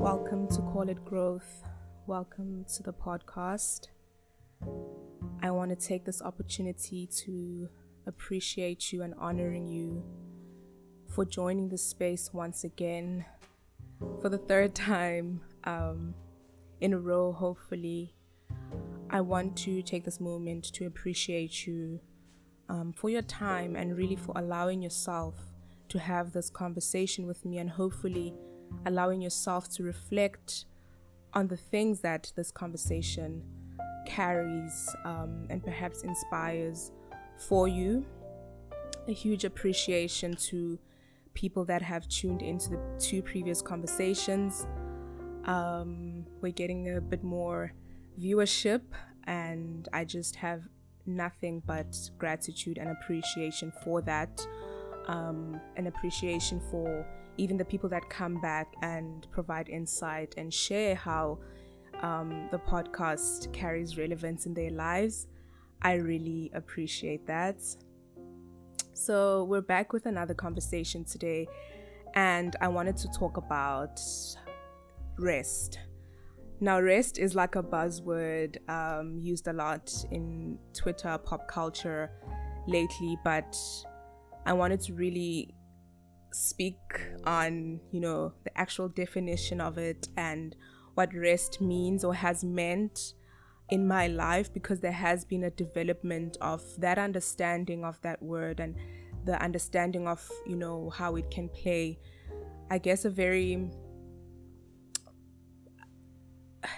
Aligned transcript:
Welcome 0.00 0.48
to 0.48 0.62
Call 0.62 0.88
It 0.88 1.04
Growth. 1.04 1.62
Welcome 2.06 2.64
to 2.74 2.82
the 2.82 2.92
podcast. 2.94 3.88
I 5.42 5.50
want 5.50 5.68
to 5.68 5.76
take 5.76 6.06
this 6.06 6.22
opportunity 6.22 7.06
to 7.18 7.68
appreciate 8.06 8.94
you 8.94 9.02
and 9.02 9.12
honoring 9.18 9.68
you 9.68 10.02
for 11.06 11.26
joining 11.26 11.68
the 11.68 11.76
space 11.76 12.30
once 12.32 12.64
again 12.64 13.26
for 14.22 14.30
the 14.30 14.38
third 14.38 14.74
time 14.74 15.42
um, 15.64 16.14
in 16.80 16.94
a 16.94 16.98
row, 16.98 17.30
hopefully. 17.30 18.14
I 19.10 19.20
want 19.20 19.54
to 19.58 19.82
take 19.82 20.06
this 20.06 20.18
moment 20.18 20.72
to 20.72 20.86
appreciate 20.86 21.66
you 21.66 22.00
um, 22.70 22.94
for 22.94 23.10
your 23.10 23.20
time 23.20 23.76
and 23.76 23.98
really 23.98 24.16
for 24.16 24.32
allowing 24.34 24.80
yourself 24.80 25.34
to 25.90 25.98
have 25.98 26.32
this 26.32 26.48
conversation 26.48 27.26
with 27.26 27.44
me 27.44 27.58
and 27.58 27.68
hopefully 27.68 28.32
allowing 28.86 29.20
yourself 29.20 29.68
to 29.70 29.82
reflect 29.82 30.64
on 31.32 31.46
the 31.48 31.56
things 31.56 32.00
that 32.00 32.32
this 32.36 32.50
conversation 32.50 33.42
carries 34.06 34.88
um, 35.04 35.46
and 35.50 35.62
perhaps 35.62 36.02
inspires 36.02 36.92
for 37.48 37.68
you. 37.68 38.04
A 39.08 39.12
huge 39.12 39.44
appreciation 39.44 40.34
to 40.34 40.78
people 41.34 41.64
that 41.64 41.82
have 41.82 42.08
tuned 42.08 42.42
into 42.42 42.70
the 42.70 42.80
two 42.98 43.22
previous 43.22 43.62
conversations. 43.62 44.66
Um, 45.44 46.26
we're 46.40 46.52
getting 46.52 46.96
a 46.96 47.00
bit 47.00 47.22
more 47.22 47.72
viewership, 48.20 48.82
and 49.24 49.88
I 49.92 50.04
just 50.04 50.36
have 50.36 50.62
nothing 51.06 51.62
but 51.66 51.96
gratitude 52.18 52.78
and 52.78 52.90
appreciation 52.90 53.72
for 53.82 54.02
that. 54.02 54.46
Um, 55.06 55.60
an 55.76 55.86
appreciation 55.86 56.60
for 56.70 57.06
even 57.36 57.56
the 57.56 57.64
people 57.64 57.88
that 57.90 58.08
come 58.10 58.40
back 58.40 58.74
and 58.82 59.26
provide 59.30 59.68
insight 59.68 60.34
and 60.36 60.52
share 60.52 60.94
how 60.94 61.38
um, 62.02 62.48
the 62.50 62.58
podcast 62.58 63.52
carries 63.52 63.96
relevance 63.96 64.46
in 64.46 64.54
their 64.54 64.70
lives. 64.70 65.26
I 65.82 65.94
really 65.94 66.50
appreciate 66.54 67.26
that. 67.26 67.56
So, 68.92 69.44
we're 69.44 69.62
back 69.62 69.92
with 69.92 70.06
another 70.06 70.34
conversation 70.34 71.04
today, 71.04 71.48
and 72.14 72.54
I 72.60 72.68
wanted 72.68 72.96
to 72.98 73.08
talk 73.08 73.38
about 73.38 73.98
rest. 75.18 75.78
Now, 76.60 76.80
rest 76.80 77.18
is 77.18 77.34
like 77.34 77.56
a 77.56 77.62
buzzword 77.62 78.58
um, 78.68 79.18
used 79.18 79.48
a 79.48 79.54
lot 79.54 79.90
in 80.10 80.58
Twitter, 80.74 81.16
pop 81.16 81.48
culture 81.48 82.10
lately, 82.66 83.16
but 83.24 83.56
I 84.44 84.52
wanted 84.52 84.80
to 84.82 84.92
really 84.92 85.54
speak 86.32 86.78
on, 87.24 87.80
you 87.90 88.00
know, 88.00 88.32
the 88.44 88.58
actual 88.58 88.88
definition 88.88 89.60
of 89.60 89.78
it 89.78 90.08
and 90.16 90.56
what 90.94 91.14
rest 91.14 91.60
means 91.60 92.04
or 92.04 92.14
has 92.14 92.44
meant 92.44 93.14
in 93.70 93.86
my 93.86 94.06
life 94.08 94.52
because 94.52 94.80
there 94.80 94.92
has 94.92 95.24
been 95.24 95.44
a 95.44 95.50
development 95.50 96.36
of 96.40 96.62
that 96.78 96.98
understanding 96.98 97.84
of 97.84 98.00
that 98.02 98.22
word 98.22 98.60
and 98.60 98.76
the 99.24 99.40
understanding 99.42 100.08
of, 100.08 100.28
you 100.46 100.56
know, 100.56 100.90
how 100.90 101.16
it 101.16 101.30
can 101.30 101.48
play, 101.48 101.98
I 102.70 102.78
guess, 102.78 103.04
a 103.04 103.10
very 103.10 103.70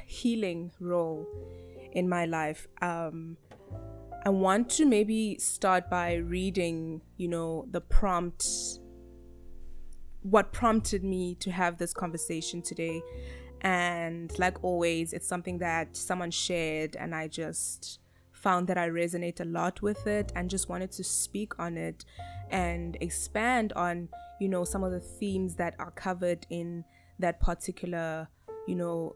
healing 0.06 0.72
role 0.80 1.26
in 1.92 2.08
my 2.08 2.26
life. 2.26 2.66
Um, 2.80 3.36
I 4.24 4.30
want 4.30 4.70
to 4.70 4.86
maybe 4.86 5.38
start 5.38 5.90
by 5.90 6.14
reading, 6.14 7.00
you 7.16 7.28
know, 7.28 7.66
the 7.70 7.80
prompt, 7.80 8.46
what 10.22 10.52
prompted 10.52 11.04
me 11.04 11.34
to 11.36 11.50
have 11.50 11.78
this 11.78 11.92
conversation 11.92 12.62
today. 12.62 13.02
And 13.60 14.36
like 14.38 14.62
always, 14.64 15.12
it's 15.12 15.26
something 15.26 15.58
that 15.58 15.96
someone 15.96 16.30
shared, 16.30 16.96
and 16.96 17.14
I 17.14 17.28
just 17.28 18.00
found 18.32 18.66
that 18.66 18.76
I 18.76 18.88
resonate 18.88 19.40
a 19.40 19.44
lot 19.44 19.82
with 19.82 20.06
it 20.08 20.32
and 20.34 20.50
just 20.50 20.68
wanted 20.68 20.90
to 20.92 21.04
speak 21.04 21.58
on 21.60 21.76
it 21.76 22.04
and 22.50 22.96
expand 23.00 23.72
on, 23.74 24.08
you 24.40 24.48
know, 24.48 24.64
some 24.64 24.82
of 24.82 24.90
the 24.90 24.98
themes 24.98 25.54
that 25.56 25.76
are 25.78 25.92
covered 25.92 26.44
in 26.50 26.84
that 27.20 27.38
particular, 27.40 28.28
you 28.66 28.74
know, 28.74 29.14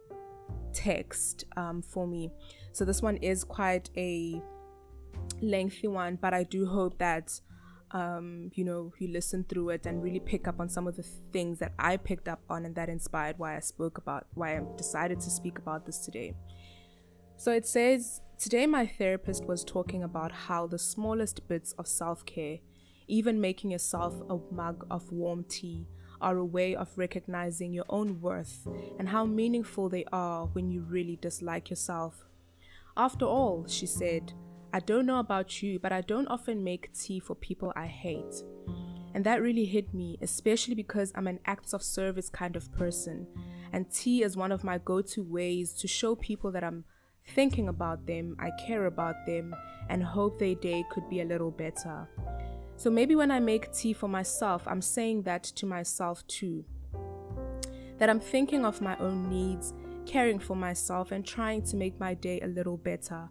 text 0.72 1.44
um, 1.56 1.82
for 1.82 2.06
me. 2.06 2.30
So 2.72 2.84
this 2.84 3.02
one 3.02 3.16
is 3.16 3.42
quite 3.42 3.90
a 3.96 4.40
lengthy 5.42 5.88
one, 5.88 6.18
but 6.20 6.32
I 6.32 6.44
do 6.44 6.66
hope 6.66 6.98
that 6.98 7.40
um, 7.92 8.50
you 8.54 8.64
know 8.64 8.92
you 8.98 9.08
listen 9.08 9.44
through 9.44 9.70
it 9.70 9.86
and 9.86 10.02
really 10.02 10.20
pick 10.20 10.48
up 10.48 10.60
on 10.60 10.68
some 10.68 10.86
of 10.86 10.96
the 10.96 11.04
things 11.32 11.58
that 11.60 11.72
I 11.78 11.96
picked 11.96 12.28
up 12.28 12.40
on 12.50 12.64
and 12.64 12.74
that 12.74 12.88
inspired 12.88 13.38
why 13.38 13.56
I 13.56 13.60
spoke 13.60 13.98
about 13.98 14.26
why 14.34 14.56
I 14.56 14.62
decided 14.76 15.20
to 15.20 15.30
speak 15.30 15.58
about 15.58 15.86
this 15.86 15.98
today. 15.98 16.34
So 17.36 17.52
it 17.52 17.66
says 17.66 18.20
today 18.38 18.66
my 18.66 18.86
therapist 18.86 19.44
was 19.44 19.64
talking 19.64 20.02
about 20.02 20.32
how 20.32 20.66
the 20.66 20.78
smallest 20.78 21.46
bits 21.48 21.72
of 21.72 21.86
self-care, 21.86 22.58
even 23.06 23.40
making 23.40 23.70
yourself 23.70 24.20
a 24.28 24.38
mug 24.52 24.86
of 24.90 25.12
warm 25.12 25.44
tea 25.44 25.86
are 26.20 26.38
a 26.38 26.44
way 26.44 26.74
of 26.74 26.96
recognizing 26.96 27.72
your 27.72 27.84
own 27.88 28.20
worth 28.20 28.66
and 28.98 29.10
how 29.10 29.24
meaningful 29.24 29.88
they 29.88 30.04
are 30.12 30.46
when 30.46 30.70
you 30.70 30.80
really 30.82 31.16
dislike 31.16 31.70
yourself. 31.70 32.24
After 32.96 33.26
all, 33.26 33.66
she 33.68 33.86
said, 33.86 34.32
I 34.76 34.80
don't 34.80 35.06
know 35.06 35.20
about 35.20 35.62
you, 35.62 35.78
but 35.78 35.90
I 35.90 36.02
don't 36.02 36.28
often 36.28 36.62
make 36.62 36.92
tea 36.92 37.18
for 37.18 37.34
people 37.34 37.72
I 37.74 37.86
hate. 37.86 38.42
And 39.14 39.24
that 39.24 39.40
really 39.40 39.64
hit 39.64 39.94
me, 39.94 40.18
especially 40.20 40.74
because 40.74 41.12
I'm 41.14 41.26
an 41.28 41.40
acts 41.46 41.72
of 41.72 41.82
service 41.82 42.28
kind 42.28 42.56
of 42.56 42.70
person. 42.72 43.26
And 43.72 43.90
tea 43.90 44.22
is 44.22 44.36
one 44.36 44.52
of 44.52 44.64
my 44.64 44.76
go 44.76 45.00
to 45.00 45.22
ways 45.22 45.72
to 45.76 45.88
show 45.88 46.14
people 46.14 46.52
that 46.52 46.62
I'm 46.62 46.84
thinking 47.28 47.68
about 47.68 48.06
them, 48.06 48.36
I 48.38 48.50
care 48.66 48.84
about 48.84 49.24
them, 49.24 49.56
and 49.88 50.04
hope 50.04 50.38
their 50.38 50.54
day 50.54 50.84
could 50.90 51.08
be 51.08 51.22
a 51.22 51.24
little 51.24 51.50
better. 51.50 52.06
So 52.76 52.90
maybe 52.90 53.14
when 53.14 53.30
I 53.30 53.40
make 53.40 53.72
tea 53.72 53.94
for 53.94 54.08
myself, 54.08 54.68
I'm 54.68 54.82
saying 54.82 55.22
that 55.22 55.42
to 55.44 55.64
myself 55.64 56.22
too. 56.26 56.66
That 57.96 58.10
I'm 58.10 58.20
thinking 58.20 58.66
of 58.66 58.82
my 58.82 58.98
own 58.98 59.30
needs, 59.30 59.72
caring 60.04 60.38
for 60.38 60.54
myself, 60.54 61.12
and 61.12 61.24
trying 61.24 61.62
to 61.62 61.78
make 61.78 61.98
my 61.98 62.12
day 62.12 62.40
a 62.42 62.46
little 62.46 62.76
better. 62.76 63.30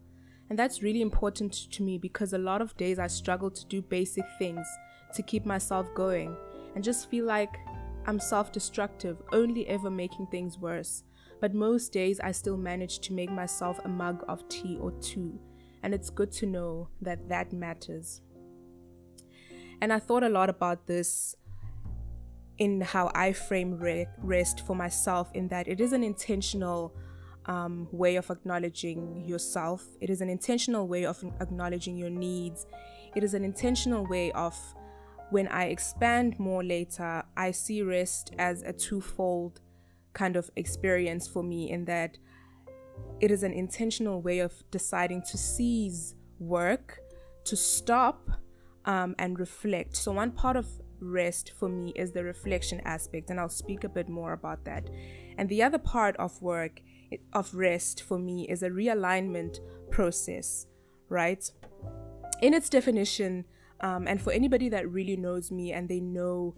And 0.49 0.59
that's 0.59 0.83
really 0.83 1.01
important 1.01 1.53
to 1.71 1.83
me 1.83 1.97
because 1.97 2.33
a 2.33 2.37
lot 2.37 2.61
of 2.61 2.77
days 2.77 2.99
I 2.99 3.07
struggle 3.07 3.49
to 3.49 3.65
do 3.65 3.81
basic 3.81 4.25
things 4.37 4.67
to 5.15 5.23
keep 5.23 5.45
myself 5.45 5.87
going 5.95 6.35
and 6.75 6.83
just 6.83 7.09
feel 7.09 7.25
like 7.25 7.57
I'm 8.07 8.19
self 8.19 8.51
destructive, 8.51 9.17
only 9.31 9.67
ever 9.67 9.89
making 9.89 10.27
things 10.27 10.59
worse. 10.59 11.03
But 11.41 11.53
most 11.53 11.91
days 11.91 12.19
I 12.19 12.31
still 12.31 12.57
manage 12.57 12.99
to 12.99 13.13
make 13.13 13.31
myself 13.31 13.79
a 13.83 13.89
mug 13.89 14.23
of 14.27 14.47
tea 14.47 14.77
or 14.79 14.91
two, 14.91 15.39
and 15.83 15.93
it's 15.93 16.09
good 16.09 16.31
to 16.33 16.45
know 16.45 16.89
that 17.01 17.27
that 17.29 17.51
matters. 17.51 18.21
And 19.81 19.91
I 19.91 19.99
thought 19.99 20.23
a 20.23 20.29
lot 20.29 20.49
about 20.49 20.87
this 20.87 21.35
in 22.57 22.81
how 22.81 23.11
I 23.13 23.33
frame 23.33 23.77
re- 23.77 24.07
rest 24.19 24.65
for 24.65 24.75
myself, 24.75 25.29
in 25.33 25.47
that 25.49 25.67
it 25.67 25.81
is 25.81 25.91
an 25.91 26.03
intentional 26.03 26.95
um, 27.47 27.87
way 27.91 28.15
of 28.15 28.29
acknowledging 28.29 29.23
yourself, 29.25 29.85
it 30.01 30.09
is 30.09 30.21
an 30.21 30.29
intentional 30.29 30.87
way 30.87 31.05
of 31.05 31.23
acknowledging 31.39 31.97
your 31.97 32.09
needs, 32.09 32.65
it 33.15 33.23
is 33.23 33.33
an 33.33 33.43
intentional 33.43 34.05
way 34.05 34.31
of 34.31 34.57
when 35.29 35.47
I 35.47 35.65
expand 35.65 36.39
more 36.39 36.63
later, 36.63 37.23
I 37.35 37.51
see 37.51 37.81
rest 37.81 38.31
as 38.37 38.61
a 38.61 38.73
twofold 38.73 39.61
kind 40.13 40.35
of 40.35 40.49
experience 40.55 41.27
for 41.27 41.43
me, 41.43 41.71
in 41.71 41.85
that 41.85 42.17
it 43.19 43.31
is 43.31 43.43
an 43.43 43.53
intentional 43.53 44.21
way 44.21 44.39
of 44.39 44.53
deciding 44.71 45.23
to 45.23 45.37
seize 45.37 46.15
work, 46.39 46.99
to 47.45 47.55
stop 47.55 48.29
um, 48.85 49.15
and 49.19 49.39
reflect. 49.39 49.95
So, 49.95 50.11
one 50.11 50.31
part 50.31 50.55
of 50.55 50.67
rest 50.99 51.51
for 51.57 51.69
me 51.69 51.91
is 51.95 52.11
the 52.11 52.23
reflection 52.23 52.81
aspect, 52.85 53.29
and 53.29 53.39
I'll 53.39 53.49
speak 53.49 53.83
a 53.83 53.89
bit 53.89 54.09
more 54.09 54.33
about 54.33 54.63
that. 54.65 54.89
And 55.37 55.49
the 55.49 55.63
other 55.63 55.77
part 55.77 56.15
of 56.17 56.41
work, 56.41 56.81
of 57.33 57.53
rest 57.53 58.03
for 58.03 58.17
me, 58.17 58.47
is 58.47 58.63
a 58.63 58.69
realignment 58.69 59.59
process, 59.91 60.67
right? 61.09 61.49
In 62.41 62.53
its 62.53 62.69
definition, 62.69 63.45
um, 63.81 64.07
and 64.07 64.21
for 64.21 64.31
anybody 64.31 64.69
that 64.69 64.89
really 64.89 65.17
knows 65.17 65.51
me 65.51 65.73
and 65.73 65.87
they 65.89 65.99
know, 65.99 66.55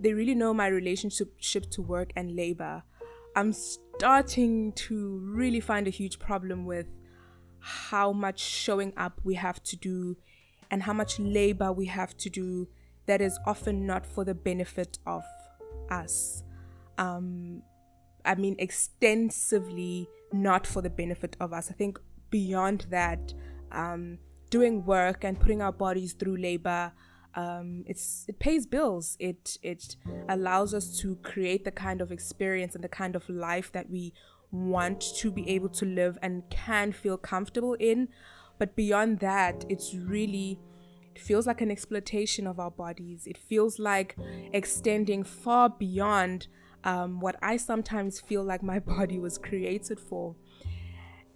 they 0.00 0.12
really 0.12 0.34
know 0.34 0.54
my 0.54 0.68
relationship 0.68 1.70
to 1.70 1.82
work 1.82 2.12
and 2.16 2.34
labor, 2.36 2.82
I'm 3.36 3.52
starting 3.52 4.72
to 4.72 5.18
really 5.24 5.60
find 5.60 5.86
a 5.86 5.90
huge 5.90 6.18
problem 6.18 6.64
with 6.64 6.86
how 7.60 8.12
much 8.12 8.40
showing 8.40 8.92
up 8.96 9.20
we 9.24 9.34
have 9.34 9.62
to 9.64 9.76
do 9.76 10.16
and 10.70 10.82
how 10.82 10.92
much 10.92 11.18
labor 11.18 11.72
we 11.72 11.86
have 11.86 12.16
to 12.18 12.30
do 12.30 12.68
that 13.06 13.20
is 13.20 13.38
often 13.46 13.86
not 13.86 14.06
for 14.06 14.24
the 14.24 14.34
benefit 14.34 14.98
of 15.06 15.24
us. 15.90 16.42
Um, 16.98 17.62
I 18.24 18.34
mean, 18.34 18.56
extensively 18.58 20.08
not 20.32 20.66
for 20.66 20.82
the 20.82 20.90
benefit 20.90 21.36
of 21.40 21.52
us. 21.52 21.70
I 21.70 21.74
think 21.74 21.98
beyond 22.30 22.86
that, 22.90 23.34
um, 23.72 24.18
doing 24.50 24.84
work 24.84 25.24
and 25.24 25.38
putting 25.38 25.62
our 25.62 25.72
bodies 25.72 26.14
through 26.14 26.36
labor 26.36 26.92
Um, 27.34 27.84
it's 27.86 28.24
it 28.26 28.38
pays 28.38 28.66
bills. 28.66 29.16
It 29.20 29.58
it 29.62 29.96
allows 30.28 30.74
us 30.74 30.98
to 31.00 31.16
create 31.22 31.64
the 31.64 31.70
kind 31.70 32.00
of 32.00 32.10
experience 32.10 32.74
and 32.74 32.82
the 32.82 32.88
kind 32.88 33.14
of 33.14 33.28
life 33.28 33.70
that 33.72 33.88
we 33.90 34.12
want 34.50 35.00
to 35.20 35.30
be 35.30 35.48
able 35.56 35.68
to 35.68 35.84
live 35.86 36.18
and 36.22 36.42
can 36.50 36.92
feel 36.92 37.18
comfortable 37.18 37.74
in. 37.78 38.08
But 38.58 38.74
beyond 38.74 39.20
that, 39.20 39.64
it's 39.68 39.94
really 39.94 40.58
it 41.14 41.20
feels 41.20 41.46
like 41.46 41.60
an 41.60 41.70
exploitation 41.70 42.46
of 42.46 42.58
our 42.58 42.70
bodies. 42.70 43.26
It 43.26 43.38
feels 43.38 43.78
like 43.78 44.16
extending 44.52 45.22
far 45.22 45.68
beyond 45.68 46.48
um, 46.88 47.20
what 47.20 47.36
I 47.42 47.58
sometimes 47.58 48.18
feel 48.18 48.42
like 48.42 48.62
my 48.62 48.78
body 48.96 49.18
was 49.18 49.36
created 49.36 50.00
for. 50.00 50.34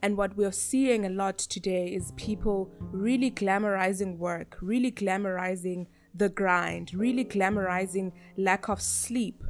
And 0.03 0.17
what 0.17 0.37
we're 0.37 0.51
seeing 0.51 1.05
a 1.07 1.11
lot 1.11 1.39
today 1.39 1.89
is 1.89 2.13
people 2.17 2.73
really 2.81 3.31
glamorizing 3.31 4.17
work, 4.17 4.57
really 4.61 4.91
glamorizing 4.91 5.87
the 6.15 6.29
grind, 6.29 6.93
really 6.95 7.25
glamorizing 7.25 8.13
lack 8.37 8.69
of 8.69 8.81
sleep. 8.81 9.45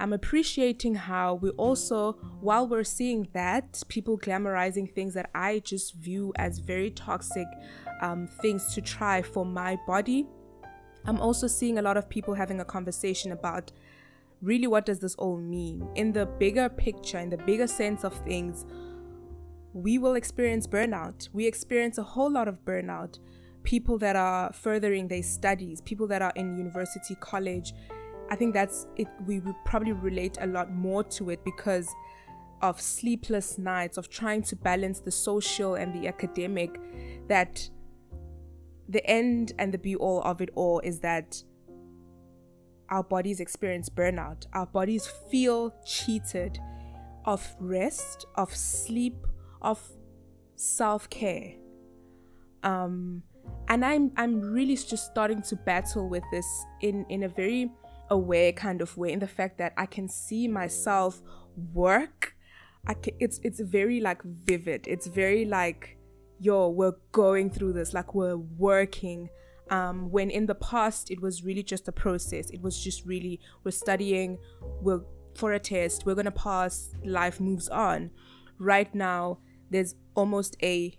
I'm 0.00 0.12
appreciating 0.12 0.96
how 0.96 1.34
we 1.34 1.50
also, 1.50 2.12
while 2.40 2.66
we're 2.66 2.84
seeing 2.84 3.28
that, 3.32 3.82
people 3.88 4.18
glamorizing 4.18 4.92
things 4.92 5.14
that 5.14 5.30
I 5.34 5.60
just 5.60 5.94
view 5.94 6.32
as 6.36 6.58
very 6.58 6.90
toxic 6.90 7.46
um, 8.02 8.28
things 8.42 8.74
to 8.74 8.82
try 8.82 9.22
for 9.22 9.46
my 9.46 9.78
body. 9.86 10.26
I'm 11.06 11.20
also 11.20 11.46
seeing 11.46 11.78
a 11.78 11.82
lot 11.82 11.96
of 11.96 12.08
people 12.08 12.34
having 12.34 12.60
a 12.60 12.64
conversation 12.64 13.32
about 13.32 13.72
really 14.44 14.66
what 14.66 14.86
does 14.86 15.00
this 15.00 15.14
all 15.16 15.38
mean? 15.38 15.88
In 15.94 16.12
the 16.12 16.26
bigger 16.26 16.68
picture, 16.68 17.18
in 17.18 17.30
the 17.30 17.38
bigger 17.38 17.66
sense 17.66 18.04
of 18.04 18.14
things, 18.24 18.66
we 19.72 19.98
will 19.98 20.14
experience 20.14 20.66
burnout. 20.66 21.28
We 21.32 21.46
experience 21.46 21.98
a 21.98 22.02
whole 22.02 22.30
lot 22.30 22.46
of 22.46 22.64
burnout. 22.64 23.18
People 23.64 23.98
that 23.98 24.14
are 24.14 24.52
furthering 24.52 25.08
their 25.08 25.22
studies, 25.22 25.80
people 25.80 26.06
that 26.08 26.22
are 26.22 26.32
in 26.36 26.56
university, 26.56 27.16
college. 27.16 27.72
I 28.30 28.36
think 28.36 28.54
that's 28.54 28.86
it. 28.96 29.08
We 29.26 29.40
will 29.40 29.56
probably 29.64 29.92
relate 29.92 30.38
a 30.40 30.46
lot 30.46 30.70
more 30.70 31.02
to 31.04 31.30
it 31.30 31.44
because 31.44 31.88
of 32.62 32.80
sleepless 32.80 33.58
nights, 33.58 33.98
of 33.98 34.08
trying 34.08 34.42
to 34.42 34.56
balance 34.56 35.00
the 35.00 35.10
social 35.10 35.74
and 35.74 35.94
the 35.94 36.08
academic. 36.08 36.78
That 37.28 37.68
the 38.88 39.04
end 39.06 39.52
and 39.58 39.72
the 39.72 39.78
be 39.78 39.96
all 39.96 40.22
of 40.22 40.40
it 40.40 40.50
all 40.54 40.80
is 40.80 41.00
that 41.00 41.42
our 42.90 43.02
bodies 43.02 43.40
experience 43.40 43.88
burnout. 43.88 44.46
Our 44.52 44.66
bodies 44.66 45.06
feel 45.30 45.74
cheated 45.84 46.58
of 47.24 47.54
rest, 47.58 48.26
of 48.34 48.54
sleep, 48.54 49.26
of 49.62 49.80
self-care. 50.56 51.54
Um 52.62 53.22
and 53.68 53.84
i'm 53.84 54.10
i'm 54.16 54.40
really 54.40 54.74
just 54.74 55.04
starting 55.04 55.42
to 55.42 55.54
battle 55.54 56.08
with 56.08 56.22
this 56.32 56.46
in 56.80 57.04
in 57.10 57.24
a 57.24 57.28
very 57.28 57.70
aware 58.08 58.52
kind 58.52 58.80
of 58.80 58.96
way 58.96 59.12
in 59.12 59.18
the 59.18 59.26
fact 59.26 59.58
that 59.58 59.74
i 59.76 59.84
can 59.84 60.08
see 60.08 60.48
myself 60.48 61.20
work. 61.72 62.36
I 62.86 62.94
can, 62.94 63.14
it's 63.18 63.40
it's 63.42 63.60
very 63.60 64.00
like 64.00 64.22
vivid. 64.22 64.86
It's 64.86 65.06
very 65.06 65.44
like 65.44 65.96
yo 66.40 66.68
we're 66.68 66.96
going 67.12 67.50
through 67.50 67.72
this. 67.74 67.94
Like 67.94 68.14
we're 68.14 68.36
working 68.36 69.30
um, 69.70 70.10
when 70.10 70.30
in 70.30 70.46
the 70.46 70.54
past 70.54 71.10
it 71.10 71.20
was 71.20 71.44
really 71.44 71.62
just 71.62 71.88
a 71.88 71.92
process. 71.92 72.50
It 72.50 72.60
was 72.60 72.82
just 72.82 73.04
really 73.04 73.40
we're 73.64 73.70
studying 73.70 74.38
we're 74.80 75.00
for 75.34 75.52
a 75.52 75.58
test 75.58 76.06
we're 76.06 76.14
gonna 76.14 76.30
pass 76.30 76.90
life 77.04 77.40
moves 77.40 77.68
on. 77.68 78.10
Right 78.58 78.94
now 78.94 79.38
there's 79.70 79.94
almost 80.14 80.56
a 80.62 80.98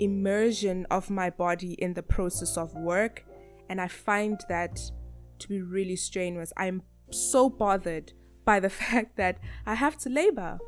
immersion 0.00 0.86
of 0.90 1.10
my 1.10 1.28
body 1.28 1.72
in 1.72 1.94
the 1.94 2.02
process 2.02 2.56
of 2.56 2.72
work 2.74 3.24
and 3.68 3.80
i 3.80 3.88
find 3.88 4.40
that 4.48 4.80
to 5.40 5.48
be 5.48 5.60
really 5.60 5.96
strenuous. 5.96 6.52
I'm 6.56 6.82
so 7.10 7.50
bothered 7.50 8.12
by 8.44 8.60
the 8.60 8.70
fact 8.80 9.16
that 9.16 9.38
i 9.66 9.74
have 9.74 9.96
to 9.98 10.08
labor. 10.08 10.58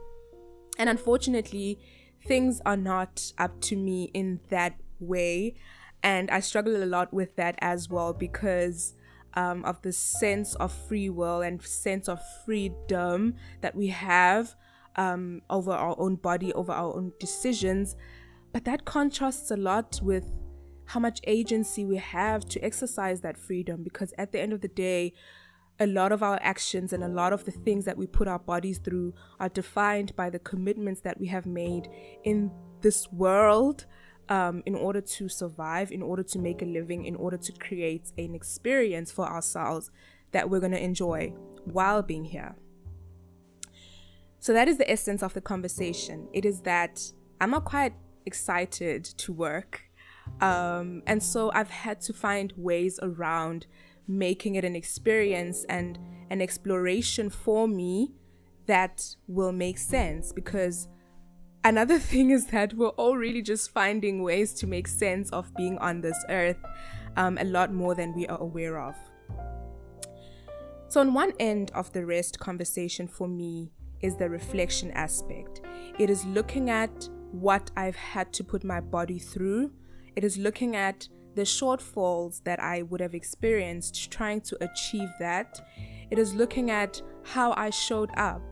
And 0.78 0.88
unfortunately 0.88 1.78
things 2.26 2.60
are 2.66 2.76
not 2.76 3.32
up 3.38 3.60
to 3.62 3.76
me 3.76 4.10
in 4.12 4.40
that 4.50 4.74
way 4.98 5.54
and 6.02 6.30
i 6.30 6.40
struggle 6.40 6.82
a 6.82 6.86
lot 6.86 7.12
with 7.12 7.36
that 7.36 7.54
as 7.60 7.88
well 7.88 8.12
because 8.12 8.94
um, 9.34 9.64
of 9.64 9.80
the 9.82 9.92
sense 9.92 10.54
of 10.56 10.72
free 10.72 11.08
will 11.08 11.40
and 11.40 11.62
sense 11.62 12.08
of 12.08 12.20
freedom 12.44 13.34
that 13.60 13.74
we 13.74 13.88
have 13.88 14.54
um, 14.96 15.42
over 15.48 15.72
our 15.72 15.94
own 15.98 16.16
body, 16.16 16.52
over 16.52 16.72
our 16.72 16.94
own 16.94 17.12
decisions. 17.20 17.96
But 18.52 18.64
that 18.64 18.84
contrasts 18.84 19.50
a 19.50 19.56
lot 19.56 20.00
with 20.02 20.26
how 20.86 21.00
much 21.00 21.20
agency 21.26 21.84
we 21.84 21.98
have 21.98 22.44
to 22.48 22.60
exercise 22.60 23.20
that 23.20 23.38
freedom 23.38 23.84
because 23.84 24.12
at 24.18 24.32
the 24.32 24.40
end 24.40 24.52
of 24.52 24.60
the 24.60 24.68
day, 24.68 25.12
a 25.78 25.86
lot 25.86 26.12
of 26.12 26.22
our 26.22 26.38
actions 26.42 26.92
and 26.92 27.02
a 27.02 27.08
lot 27.08 27.32
of 27.32 27.44
the 27.44 27.52
things 27.52 27.84
that 27.84 27.96
we 27.96 28.06
put 28.06 28.28
our 28.28 28.38
bodies 28.38 28.78
through 28.78 29.14
are 29.38 29.48
defined 29.48 30.14
by 30.16 30.28
the 30.28 30.38
commitments 30.38 31.00
that 31.00 31.18
we 31.18 31.28
have 31.28 31.46
made 31.46 31.88
in 32.24 32.50
this 32.82 33.10
world 33.12 33.86
um, 34.30 34.62
in 34.64 34.74
order 34.74 35.00
to 35.00 35.28
survive, 35.28 35.90
in 35.90 36.02
order 36.02 36.22
to 36.22 36.38
make 36.38 36.62
a 36.62 36.64
living, 36.64 37.04
in 37.04 37.16
order 37.16 37.36
to 37.36 37.52
create 37.52 38.12
an 38.16 38.34
experience 38.34 39.10
for 39.10 39.26
ourselves 39.26 39.90
that 40.30 40.48
we're 40.48 40.60
going 40.60 40.72
to 40.72 40.82
enjoy 40.82 41.32
while 41.64 42.00
being 42.00 42.24
here. 42.24 42.54
So 44.38 44.52
that 44.54 44.68
is 44.68 44.78
the 44.78 44.90
essence 44.90 45.22
of 45.22 45.34
the 45.34 45.40
conversation. 45.40 46.28
It 46.32 46.44
is 46.44 46.60
that 46.60 47.12
I'm 47.40 47.50
not 47.50 47.64
quite 47.64 47.92
excited 48.24 49.04
to 49.04 49.32
work. 49.32 49.82
Um, 50.40 51.02
and 51.06 51.22
so 51.22 51.50
I've 51.52 51.70
had 51.70 52.00
to 52.02 52.12
find 52.12 52.52
ways 52.56 53.00
around 53.02 53.66
making 54.06 54.54
it 54.54 54.64
an 54.64 54.76
experience 54.76 55.64
and 55.68 55.98
an 56.30 56.40
exploration 56.40 57.30
for 57.30 57.66
me 57.66 58.12
that 58.66 59.16
will 59.26 59.52
make 59.52 59.78
sense 59.78 60.32
because 60.32 60.88
another 61.64 61.98
thing 62.10 62.30
is 62.30 62.46
that 62.46 62.74
we're 62.74 62.88
all 62.88 63.16
really 63.16 63.42
just 63.42 63.70
finding 63.70 64.22
ways 64.22 64.52
to 64.54 64.66
make 64.66 64.88
sense 64.88 65.30
of 65.30 65.54
being 65.54 65.78
on 65.78 66.00
this 66.00 66.24
earth 66.28 66.58
um, 67.16 67.38
a 67.38 67.44
lot 67.44 67.72
more 67.72 67.94
than 67.94 68.14
we 68.14 68.26
are 68.26 68.40
aware 68.40 68.80
of. 68.80 68.94
So, 70.88 71.00
on 71.00 71.14
one 71.14 71.32
end 71.38 71.70
of 71.74 71.92
the 71.92 72.04
rest 72.04 72.40
conversation 72.40 73.06
for 73.06 73.28
me 73.28 73.70
is 74.00 74.16
the 74.16 74.28
reflection 74.28 74.90
aspect. 74.92 75.60
It 75.98 76.10
is 76.10 76.24
looking 76.24 76.70
at 76.70 77.08
what 77.30 77.70
I've 77.76 77.96
had 77.96 78.32
to 78.34 78.44
put 78.44 78.64
my 78.64 78.80
body 78.80 79.18
through. 79.18 79.72
It 80.16 80.24
is 80.24 80.36
looking 80.36 80.74
at 80.74 81.08
the 81.36 81.42
shortfalls 81.42 82.42
that 82.44 82.60
I 82.60 82.82
would 82.82 83.00
have 83.00 83.14
experienced 83.14 84.10
trying 84.10 84.40
to 84.42 84.64
achieve 84.64 85.08
that. 85.20 85.60
It 86.10 86.18
is 86.18 86.34
looking 86.34 86.70
at 86.70 87.00
how 87.22 87.52
I 87.56 87.70
showed 87.70 88.10
up, 88.16 88.42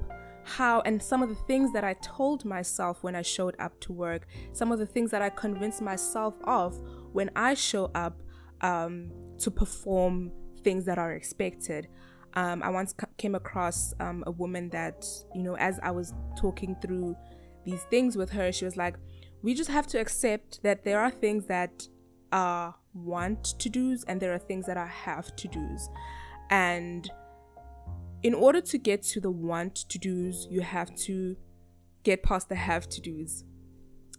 how 0.48 0.80
and 0.80 1.02
some 1.02 1.22
of 1.22 1.28
the 1.28 1.34
things 1.34 1.72
that 1.72 1.84
I 1.84 1.94
told 1.94 2.44
myself 2.44 3.02
when 3.02 3.14
I 3.14 3.22
showed 3.22 3.54
up 3.58 3.78
to 3.80 3.92
work, 3.92 4.26
some 4.52 4.72
of 4.72 4.78
the 4.78 4.86
things 4.86 5.10
that 5.10 5.22
I 5.22 5.28
convinced 5.30 5.82
myself 5.82 6.36
of 6.44 6.78
when 7.12 7.30
I 7.36 7.54
show 7.54 7.90
up 7.94 8.20
um, 8.62 9.10
to 9.38 9.50
perform 9.50 10.32
things 10.64 10.84
that 10.86 10.98
are 10.98 11.12
expected. 11.12 11.88
Um, 12.34 12.62
I 12.62 12.70
once 12.70 12.94
came 13.16 13.34
across 13.34 13.94
um, 14.00 14.24
a 14.26 14.30
woman 14.30 14.70
that, 14.70 15.06
you 15.34 15.42
know, 15.42 15.56
as 15.56 15.78
I 15.82 15.90
was 15.90 16.12
talking 16.36 16.76
through 16.80 17.16
these 17.64 17.82
things 17.84 18.16
with 18.16 18.30
her, 18.30 18.50
she 18.52 18.64
was 18.64 18.76
like, 18.76 18.96
we 19.42 19.54
just 19.54 19.70
have 19.70 19.86
to 19.88 20.00
accept 20.00 20.62
that 20.62 20.84
there 20.84 21.00
are 21.00 21.10
things 21.10 21.46
that 21.46 21.86
are 22.32 22.74
want 22.94 23.44
to 23.58 23.68
do's 23.68 24.04
and 24.04 24.20
there 24.20 24.34
are 24.34 24.38
things 24.38 24.66
that 24.66 24.76
are 24.76 24.86
have 24.86 25.34
to 25.36 25.48
do's. 25.48 25.88
And 26.50 27.10
in 28.22 28.34
order 28.34 28.60
to 28.60 28.78
get 28.78 29.02
to 29.02 29.20
the 29.20 29.30
want 29.30 29.76
to 29.88 29.98
do's, 29.98 30.46
you 30.50 30.60
have 30.60 30.94
to 30.96 31.36
get 32.02 32.22
past 32.22 32.48
the 32.48 32.56
have 32.56 32.88
to 32.88 33.00
do's. 33.00 33.44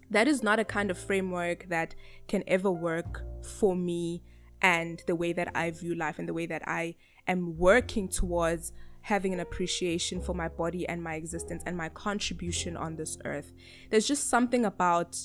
That 0.10 0.28
is 0.28 0.42
not 0.42 0.60
a 0.60 0.66
kind 0.66 0.90
of 0.90 0.98
framework 0.98 1.68
that 1.70 1.96
can 2.28 2.44
ever 2.48 2.72
work 2.72 3.24
for 3.44 3.76
me 3.76 4.24
and 4.62 5.02
the 5.08 5.16
way 5.16 5.34
that 5.34 5.52
I 5.56 5.72
view 5.72 5.96
life 5.96 6.20
and 6.20 6.28
the 6.28 6.34
way 6.34 6.46
that 6.48 6.64
I 6.68 6.96
am 7.28 7.58
working 7.58 8.10
towards 8.10 8.74
having 9.02 9.34
an 9.34 9.40
appreciation 9.40 10.22
for 10.22 10.34
my 10.34 10.48
body 10.48 10.88
and 10.88 11.02
my 11.02 11.16
existence 11.16 11.64
and 11.66 11.78
my 11.78 11.90
contribution 11.90 12.76
on 12.76 12.96
this 12.96 13.18
earth. 13.26 13.54
There's 13.90 14.08
just 14.08 14.30
something 14.30 14.66
about 14.66 15.18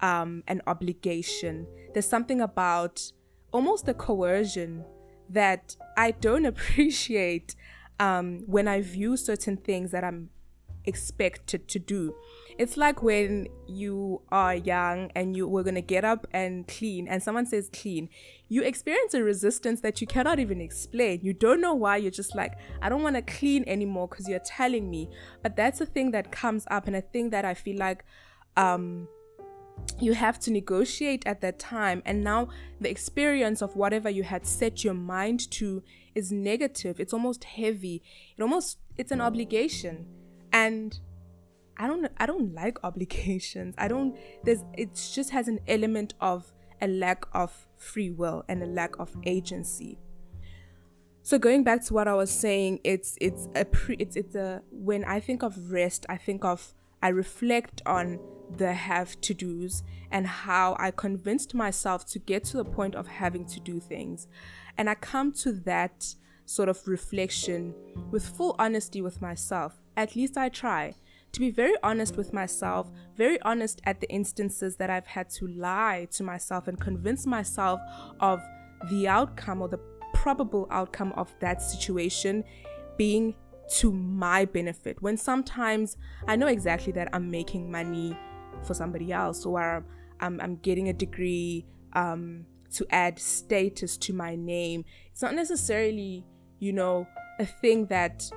um, 0.00 0.44
an 0.46 0.62
obligation, 0.66 1.66
there's 1.92 2.08
something 2.08 2.40
about 2.40 3.02
almost 3.52 3.88
a 3.88 3.94
coercion 3.94 4.84
that 5.28 5.76
I 5.96 6.12
don't 6.12 6.46
appreciate 6.52 7.54
um, 7.98 8.44
when 8.46 8.68
I 8.68 8.80
view 8.80 9.16
certain 9.16 9.56
things 9.56 9.90
that 9.90 10.04
I'm 10.04 10.30
expected 10.84 11.68
to 11.68 11.78
do. 11.78 12.14
It's 12.58 12.76
like 12.76 13.02
when 13.02 13.46
you 13.68 14.22
are 14.32 14.54
young 14.54 15.12
and 15.14 15.36
you 15.36 15.46
were 15.46 15.62
gonna 15.62 15.80
get 15.80 16.04
up 16.04 16.26
and 16.32 16.66
clean, 16.66 17.06
and 17.06 17.22
someone 17.22 17.46
says 17.46 17.70
clean, 17.72 18.08
you 18.48 18.62
experience 18.62 19.14
a 19.14 19.22
resistance 19.22 19.80
that 19.82 20.00
you 20.00 20.06
cannot 20.06 20.40
even 20.40 20.60
explain. 20.60 21.20
You 21.22 21.34
don't 21.34 21.60
know 21.60 21.74
why. 21.74 21.98
You're 21.98 22.10
just 22.10 22.34
like, 22.34 22.54
I 22.82 22.88
don't 22.88 23.02
want 23.02 23.16
to 23.16 23.22
clean 23.22 23.64
anymore 23.66 24.08
because 24.08 24.28
you're 24.28 24.40
telling 24.40 24.90
me. 24.90 25.10
But 25.42 25.54
that's 25.54 25.80
a 25.80 25.86
thing 25.86 26.10
that 26.12 26.32
comes 26.32 26.66
up, 26.70 26.86
and 26.86 26.96
a 26.96 27.02
thing 27.02 27.30
that 27.30 27.44
I 27.44 27.54
feel 27.54 27.76
like 27.76 28.04
um, 28.56 29.06
you 30.00 30.14
have 30.14 30.38
to 30.40 30.50
negotiate 30.50 31.24
at 31.26 31.40
that 31.40 31.58
time 31.58 32.02
and 32.04 32.22
now 32.22 32.48
the 32.80 32.90
experience 32.90 33.62
of 33.62 33.74
whatever 33.76 34.08
you 34.10 34.22
had 34.22 34.46
set 34.46 34.84
your 34.84 34.94
mind 34.94 35.50
to 35.50 35.82
is 36.18 36.32
negative. 36.32 37.00
It's 37.00 37.12
almost 37.12 37.44
heavy. 37.44 38.02
It 38.36 38.42
almost 38.42 38.78
it's 38.96 39.12
an 39.12 39.20
obligation. 39.20 40.06
And 40.52 40.98
i 41.80 41.86
don't 41.86 42.10
i 42.18 42.26
don't 42.26 42.54
like 42.54 42.78
obligations. 42.84 43.74
I 43.78 43.88
don't 43.88 44.16
there's 44.44 44.64
it 44.76 44.94
just 44.94 45.30
has 45.30 45.48
an 45.48 45.60
element 45.66 46.14
of 46.20 46.52
a 46.80 46.88
lack 46.88 47.24
of 47.32 47.66
free 47.76 48.10
will 48.10 48.44
and 48.48 48.62
a 48.62 48.66
lack 48.66 48.98
of 48.98 49.16
agency. 49.24 49.98
So 51.22 51.38
going 51.38 51.62
back 51.62 51.84
to 51.84 51.94
what 51.94 52.08
i 52.08 52.14
was 52.14 52.30
saying 52.30 52.80
it's 52.84 53.16
it's 53.20 53.48
a 53.54 53.64
pre 53.64 53.96
it's 53.96 54.16
it's 54.16 54.34
a 54.34 54.62
when 54.70 55.04
i 55.04 55.20
think 55.20 55.42
of 55.42 55.70
rest 55.70 56.06
i 56.08 56.16
think 56.16 56.42
of 56.42 56.72
i 57.02 57.08
reflect 57.08 57.82
on 57.84 58.18
the 58.56 58.72
have 58.72 59.20
to 59.22 59.34
do's 59.34 59.82
and 60.10 60.26
how 60.26 60.76
I 60.78 60.90
convinced 60.90 61.54
myself 61.54 62.06
to 62.06 62.18
get 62.18 62.44
to 62.44 62.56
the 62.56 62.64
point 62.64 62.94
of 62.94 63.06
having 63.06 63.44
to 63.46 63.60
do 63.60 63.80
things. 63.80 64.26
And 64.76 64.88
I 64.88 64.94
come 64.94 65.32
to 65.32 65.52
that 65.52 66.14
sort 66.46 66.68
of 66.68 66.86
reflection 66.88 67.74
with 68.10 68.26
full 68.26 68.56
honesty 68.58 69.02
with 69.02 69.20
myself. 69.20 69.78
At 69.96 70.16
least 70.16 70.36
I 70.36 70.48
try 70.48 70.94
to 71.32 71.40
be 71.40 71.50
very 71.50 71.74
honest 71.82 72.16
with 72.16 72.32
myself, 72.32 72.90
very 73.16 73.40
honest 73.42 73.80
at 73.84 74.00
the 74.00 74.08
instances 74.08 74.76
that 74.76 74.88
I've 74.88 75.06
had 75.06 75.28
to 75.30 75.46
lie 75.46 76.08
to 76.12 76.22
myself 76.22 76.68
and 76.68 76.80
convince 76.80 77.26
myself 77.26 77.80
of 78.20 78.40
the 78.90 79.08
outcome 79.08 79.60
or 79.60 79.68
the 79.68 79.80
probable 80.14 80.66
outcome 80.70 81.12
of 81.16 81.34
that 81.40 81.60
situation 81.60 82.44
being 82.96 83.34
to 83.68 83.92
my 83.92 84.46
benefit. 84.46 85.02
When 85.02 85.16
sometimes 85.16 85.96
I 86.26 86.36
know 86.36 86.46
exactly 86.46 86.92
that 86.92 87.08
I'm 87.12 87.30
making 87.30 87.70
money 87.70 88.16
for 88.64 88.74
somebody 88.74 89.12
else 89.12 89.44
or 89.44 89.84
I'm, 90.20 90.40
I'm 90.40 90.56
getting 90.56 90.88
a 90.88 90.92
degree 90.92 91.66
um, 91.92 92.44
to 92.72 92.86
add 92.90 93.18
status 93.18 93.96
to 93.98 94.12
my 94.12 94.36
name. 94.36 94.84
It's 95.12 95.22
not 95.22 95.34
necessarily, 95.34 96.24
you 96.58 96.72
know, 96.72 97.06
a 97.38 97.46
thing 97.46 97.86
that 97.86 98.30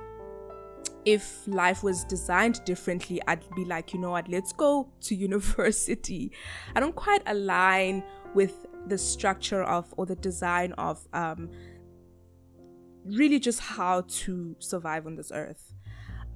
if 1.04 1.46
life 1.46 1.82
was 1.82 2.04
designed 2.04 2.64
differently, 2.64 3.20
I'd 3.26 3.44
be 3.54 3.64
like, 3.64 3.92
you 3.92 4.00
know 4.00 4.10
what, 4.10 4.28
let's 4.28 4.52
go 4.52 4.88
to 5.02 5.14
university. 5.28 6.32
I 6.74 6.80
don't 6.80 6.94
quite 6.94 7.22
align 7.26 8.04
with 8.34 8.66
the 8.86 8.98
structure 8.98 9.62
of 9.62 9.92
or 9.96 10.06
the 10.06 10.16
design 10.16 10.72
of 10.74 11.06
um, 11.12 11.50
really 13.04 13.38
just 13.38 13.60
how 13.60 14.02
to 14.08 14.56
survive 14.58 15.06
on 15.06 15.16
this 15.16 15.30
earth. 15.34 15.71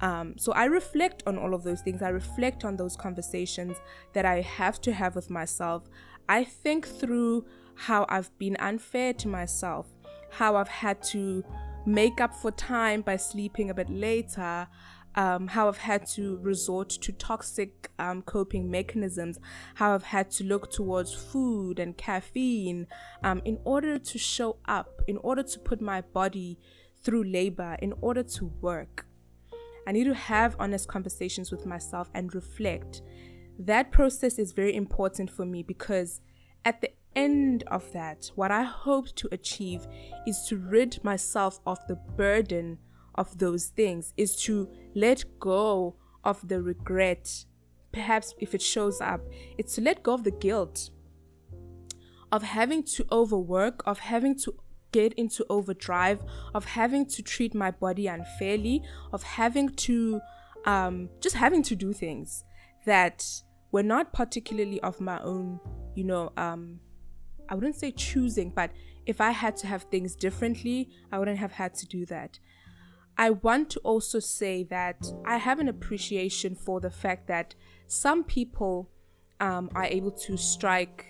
Um, 0.01 0.35
so 0.37 0.51
I 0.53 0.65
reflect 0.65 1.23
on 1.25 1.37
all 1.37 1.53
of 1.53 1.63
those 1.63 1.81
things. 1.81 2.01
I 2.01 2.09
reflect 2.09 2.63
on 2.65 2.75
those 2.75 2.95
conversations 2.95 3.77
that 4.13 4.25
I 4.25 4.41
have 4.41 4.79
to 4.81 4.93
have 4.93 5.15
with 5.15 5.29
myself. 5.29 5.83
I 6.29 6.43
think 6.43 6.87
through 6.87 7.45
how 7.75 8.05
I've 8.09 8.35
been 8.37 8.57
unfair 8.57 9.13
to 9.13 9.27
myself, 9.27 9.87
how 10.29 10.55
I've 10.55 10.67
had 10.67 11.01
to 11.03 11.43
make 11.85 12.19
up 12.19 12.35
for 12.35 12.51
time 12.51 13.01
by 13.01 13.15
sleeping 13.15 13.69
a 13.69 13.73
bit 13.73 13.89
later, 13.89 14.67
um, 15.15 15.47
how 15.47 15.67
I've 15.67 15.77
had 15.77 16.05
to 16.09 16.37
resort 16.37 16.89
to 16.89 17.11
toxic 17.11 17.89
um, 17.97 18.21
coping 18.21 18.69
mechanisms, 18.69 19.39
how 19.75 19.95
I've 19.95 20.03
had 20.03 20.29
to 20.31 20.43
look 20.43 20.69
towards 20.69 21.11
food 21.13 21.79
and 21.79 21.97
caffeine 21.97 22.87
um, 23.23 23.41
in 23.43 23.57
order 23.63 23.97
to 23.97 24.17
show 24.19 24.57
up, 24.67 25.01
in 25.07 25.17
order 25.17 25.41
to 25.41 25.59
put 25.59 25.81
my 25.81 26.01
body 26.01 26.59
through 27.01 27.23
labor, 27.23 27.77
in 27.81 27.93
order 27.99 28.21
to 28.21 28.45
work. 28.61 29.06
I 29.87 29.93
need 29.93 30.03
to 30.03 30.13
have 30.13 30.57
honest 30.59 30.89
conversations 30.89 31.49
with 31.49 31.65
myself 31.65 32.09
and 32.13 32.35
reflect. 32.35 33.01
That 33.57 33.89
process 33.89 34.37
is 34.37 34.51
very 34.51 34.75
important 34.75 35.31
for 35.31 35.45
me 35.45 35.63
because 35.63 36.19
at 36.65 36.81
the 36.81 36.91
end 37.15 37.63
of 37.67 37.89
that, 37.93 38.29
what 38.35 38.51
I 38.51 38.63
hope 38.63 39.15
to 39.15 39.29
achieve 39.31 39.87
is 40.27 40.45
to 40.49 40.57
rid 40.57 41.01
myself 41.05 41.61
of 41.65 41.79
the 41.87 41.95
burden 41.95 42.79
of 43.15 43.37
those 43.37 43.67
things, 43.67 44.13
is 44.17 44.35
to 44.43 44.69
let 44.93 45.23
go 45.39 45.95
of 46.25 46.45
the 46.45 46.61
regret. 46.61 47.45
Perhaps 47.93 48.35
if 48.39 48.53
it 48.53 48.61
shows 48.61 48.99
up, 48.99 49.21
it's 49.57 49.75
to 49.75 49.81
let 49.81 50.03
go 50.03 50.13
of 50.13 50.25
the 50.25 50.31
guilt 50.31 50.89
of 52.29 52.43
having 52.43 52.83
to 52.83 53.05
overwork, 53.09 53.81
of 53.85 53.99
having 53.99 54.37
to 54.37 54.53
get 54.91 55.13
into 55.13 55.45
overdrive 55.49 56.23
of 56.53 56.65
having 56.65 57.05
to 57.05 57.21
treat 57.21 57.53
my 57.53 57.71
body 57.71 58.07
unfairly, 58.07 58.83
of 59.11 59.23
having 59.23 59.69
to 59.69 60.21
um, 60.65 61.09
just 61.21 61.35
having 61.35 61.63
to 61.63 61.75
do 61.75 61.93
things 61.93 62.43
that 62.85 63.23
were 63.71 63.83
not 63.83 64.13
particularly 64.13 64.79
of 64.81 64.99
my 64.99 65.21
own, 65.21 65.59
you 65.95 66.03
know, 66.03 66.31
um, 66.37 66.79
I 67.49 67.55
wouldn't 67.55 67.75
say 67.75 67.91
choosing, 67.91 68.49
but 68.49 68.71
if 69.05 69.21
I 69.21 69.31
had 69.31 69.55
to 69.57 69.67
have 69.67 69.83
things 69.83 70.15
differently, 70.15 70.89
I 71.11 71.19
wouldn't 71.19 71.37
have 71.37 71.53
had 71.53 71.73
to 71.75 71.85
do 71.87 72.05
that. 72.07 72.39
I 73.17 73.31
want 73.31 73.69
to 73.71 73.79
also 73.79 74.19
say 74.19 74.63
that 74.65 75.05
I 75.25 75.37
have 75.37 75.59
an 75.59 75.67
appreciation 75.67 76.55
for 76.55 76.79
the 76.79 76.91
fact 76.91 77.27
that 77.27 77.55
some 77.87 78.23
people 78.23 78.91
um, 79.39 79.69
are 79.73 79.85
able 79.85 80.11
to 80.11 80.37
strike 80.37 81.05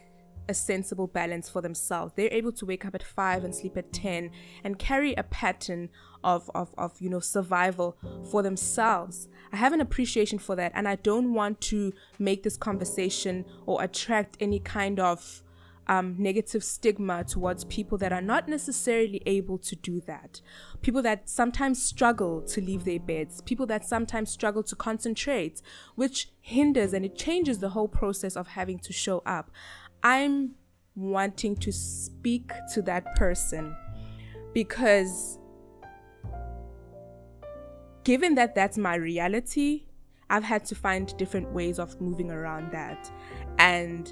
a 0.50 0.54
sensible 0.54 1.08
balance 1.08 1.50
for 1.50 1.62
themselves. 1.62 2.13
They're 2.16 2.32
able 2.32 2.51
to 2.54 2.66
wake 2.66 2.86
up 2.86 2.96
at 2.96 3.04
five 3.04 3.44
and 3.44 3.54
sleep 3.54 3.77
at 3.77 3.94
10 3.94 4.32
and 4.63 4.80
carry 4.80 5.13
a 5.16 5.24
pattern 5.24 5.89
of, 6.24 6.50
of, 6.54 6.74
of 6.77 7.00
you 7.00 7.10
know, 7.10 7.20
survival 7.20 7.98
for 8.30 8.42
themselves. 8.42 9.27
I 9.51 9.58
have 9.58 9.74
an 9.74 9.82
appreciation 9.82 10.39
for 10.39 10.56
that, 10.56 10.72
and 10.75 10.88
I 10.88 10.96
don't 10.96 11.34
want 11.34 11.62
to 11.62 11.94
make 12.20 12.44
this 12.44 12.58
conversation 12.58 13.46
or 13.66 13.84
attract 13.84 14.38
any 14.39 14.60
kind 14.60 15.00
of 15.00 15.44
um, 15.88 16.16
negative 16.18 16.63
stigma 16.63 17.24
towards 17.24 17.63
people 17.66 17.98
that 18.00 18.12
are 18.12 18.22
not 18.22 18.48
necessarily 18.48 19.22
able 19.25 19.58
to 19.60 19.75
do 19.75 20.01
that. 20.01 20.42
People 20.82 21.01
that 21.01 21.30
sometimes 21.30 21.82
struggle 21.82 22.42
to 22.42 22.62
leave 22.62 22.84
their 22.84 23.00
beds, 23.00 23.42
people 23.42 23.66
that 23.68 23.86
sometimes 23.86 24.30
struggle 24.30 24.63
to 24.63 24.75
concentrate, 24.75 25.62
which 25.96 26.30
hinders 26.42 26.94
and 26.94 27.06
it 27.06 27.18
changes 27.18 27.60
the 27.60 27.70
whole 27.70 27.88
process 27.88 28.36
of 28.36 28.50
having 28.50 28.80
to 28.80 28.94
show 28.94 29.24
up. 29.25 29.51
I'm 30.04 30.56
wanting 30.96 31.56
to 31.58 31.72
speak 31.72 32.51
to 32.74 32.82
that 32.84 33.16
person 33.16 33.75
because 34.54 35.38
given 38.04 38.36
that 38.36 38.56
that's 38.56 38.77
my 38.77 38.96
reality, 38.96 39.84
I've 40.30 40.44
had 40.44 40.66
to 40.66 40.75
find 40.75 41.16
different 41.18 41.51
ways 41.51 41.80
of 41.80 42.00
moving 42.01 42.32
around 42.32 42.72
that. 42.72 43.12
And 43.60 44.12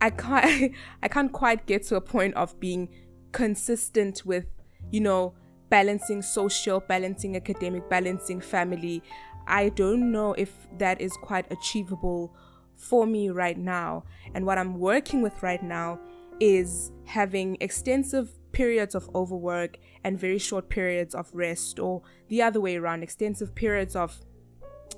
I 0.00 0.10
can't 0.10 0.74
I 1.02 1.08
can't 1.08 1.32
quite 1.32 1.66
get 1.66 1.84
to 1.84 1.96
a 1.96 2.00
point 2.00 2.34
of 2.34 2.58
being 2.60 2.88
consistent 3.32 4.24
with, 4.24 4.46
you 4.90 5.00
know, 5.00 5.34
balancing 5.70 6.22
social, 6.22 6.80
balancing 6.80 7.36
academic, 7.36 7.88
balancing 7.88 8.40
family. 8.40 9.02
I 9.46 9.70
don't 9.70 10.12
know 10.12 10.34
if 10.34 10.52
that 10.78 11.00
is 11.00 11.12
quite 11.22 11.50
achievable 11.50 12.36
for 12.82 13.06
me 13.06 13.30
right 13.30 13.58
now. 13.58 14.04
And 14.34 14.44
what 14.44 14.58
I'm 14.58 14.78
working 14.78 15.22
with 15.22 15.42
right 15.42 15.62
now 15.62 16.00
is 16.40 16.90
having 17.04 17.56
extensive 17.60 18.32
periods 18.50 18.94
of 18.94 19.08
overwork 19.14 19.78
and 20.04 20.18
very 20.18 20.38
short 20.38 20.68
periods 20.68 21.14
of 21.14 21.30
rest, 21.32 21.78
or 21.78 22.02
the 22.28 22.42
other 22.42 22.60
way 22.60 22.76
around, 22.76 23.02
extensive 23.02 23.54
periods 23.54 23.94
of, 23.94 24.20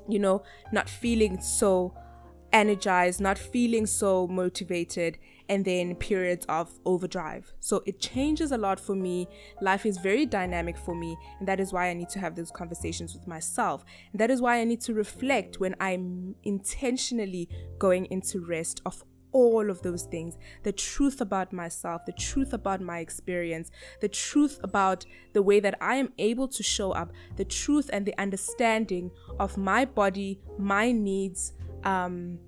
you 0.08 0.18
know, 0.18 0.42
not 0.72 0.88
feeling 0.88 1.40
so 1.40 1.94
energized, 2.52 3.20
not 3.20 3.36
feeling 3.36 3.84
so 3.84 4.26
motivated, 4.28 5.18
and 5.48 5.64
then 5.64 5.94
periods 5.96 6.46
of 6.46 6.78
overdrive. 6.84 7.52
So 7.60 7.82
it 7.86 8.00
changes 8.00 8.52
a 8.52 8.58
lot 8.58 8.80
for 8.80 8.94
me. 8.94 9.28
Life 9.60 9.86
is 9.86 9.98
very 9.98 10.26
dynamic 10.26 10.76
for 10.76 10.94
me, 10.94 11.16
and 11.38 11.48
that 11.48 11.60
is 11.60 11.72
why 11.72 11.88
I 11.88 11.94
need 11.94 12.08
to 12.10 12.18
have 12.18 12.34
those 12.34 12.50
conversations 12.50 13.14
with 13.14 13.26
myself. 13.26 13.84
And 14.12 14.20
that 14.20 14.30
is 14.30 14.40
why 14.40 14.60
I 14.60 14.64
need 14.64 14.80
to 14.82 14.94
reflect 14.94 15.60
when 15.60 15.74
I'm 15.80 16.34
intentionally 16.44 17.48
going 17.78 18.06
into 18.06 18.44
rest 18.44 18.80
of 18.86 19.04
all 19.34 19.68
of 19.68 19.82
those 19.82 20.04
things 20.04 20.38
the 20.62 20.72
truth 20.72 21.20
about 21.20 21.52
myself, 21.52 22.06
the 22.06 22.12
truth 22.12 22.54
about 22.54 22.80
my 22.80 23.00
experience, 23.00 23.70
the 24.00 24.08
truth 24.08 24.58
about 24.62 25.04
the 25.34 25.42
way 25.42 25.60
that 25.60 25.76
I 25.80 25.96
am 25.96 26.12
able 26.18 26.48
to 26.48 26.62
show 26.62 26.92
up, 26.92 27.12
the 27.36 27.44
truth 27.44 27.90
and 27.92 28.06
the 28.06 28.16
understanding 28.16 29.10
of 29.38 29.58
my 29.58 29.84
body, 29.84 30.40
my 30.56 30.92
needs, 30.92 31.52
um, 31.82 32.38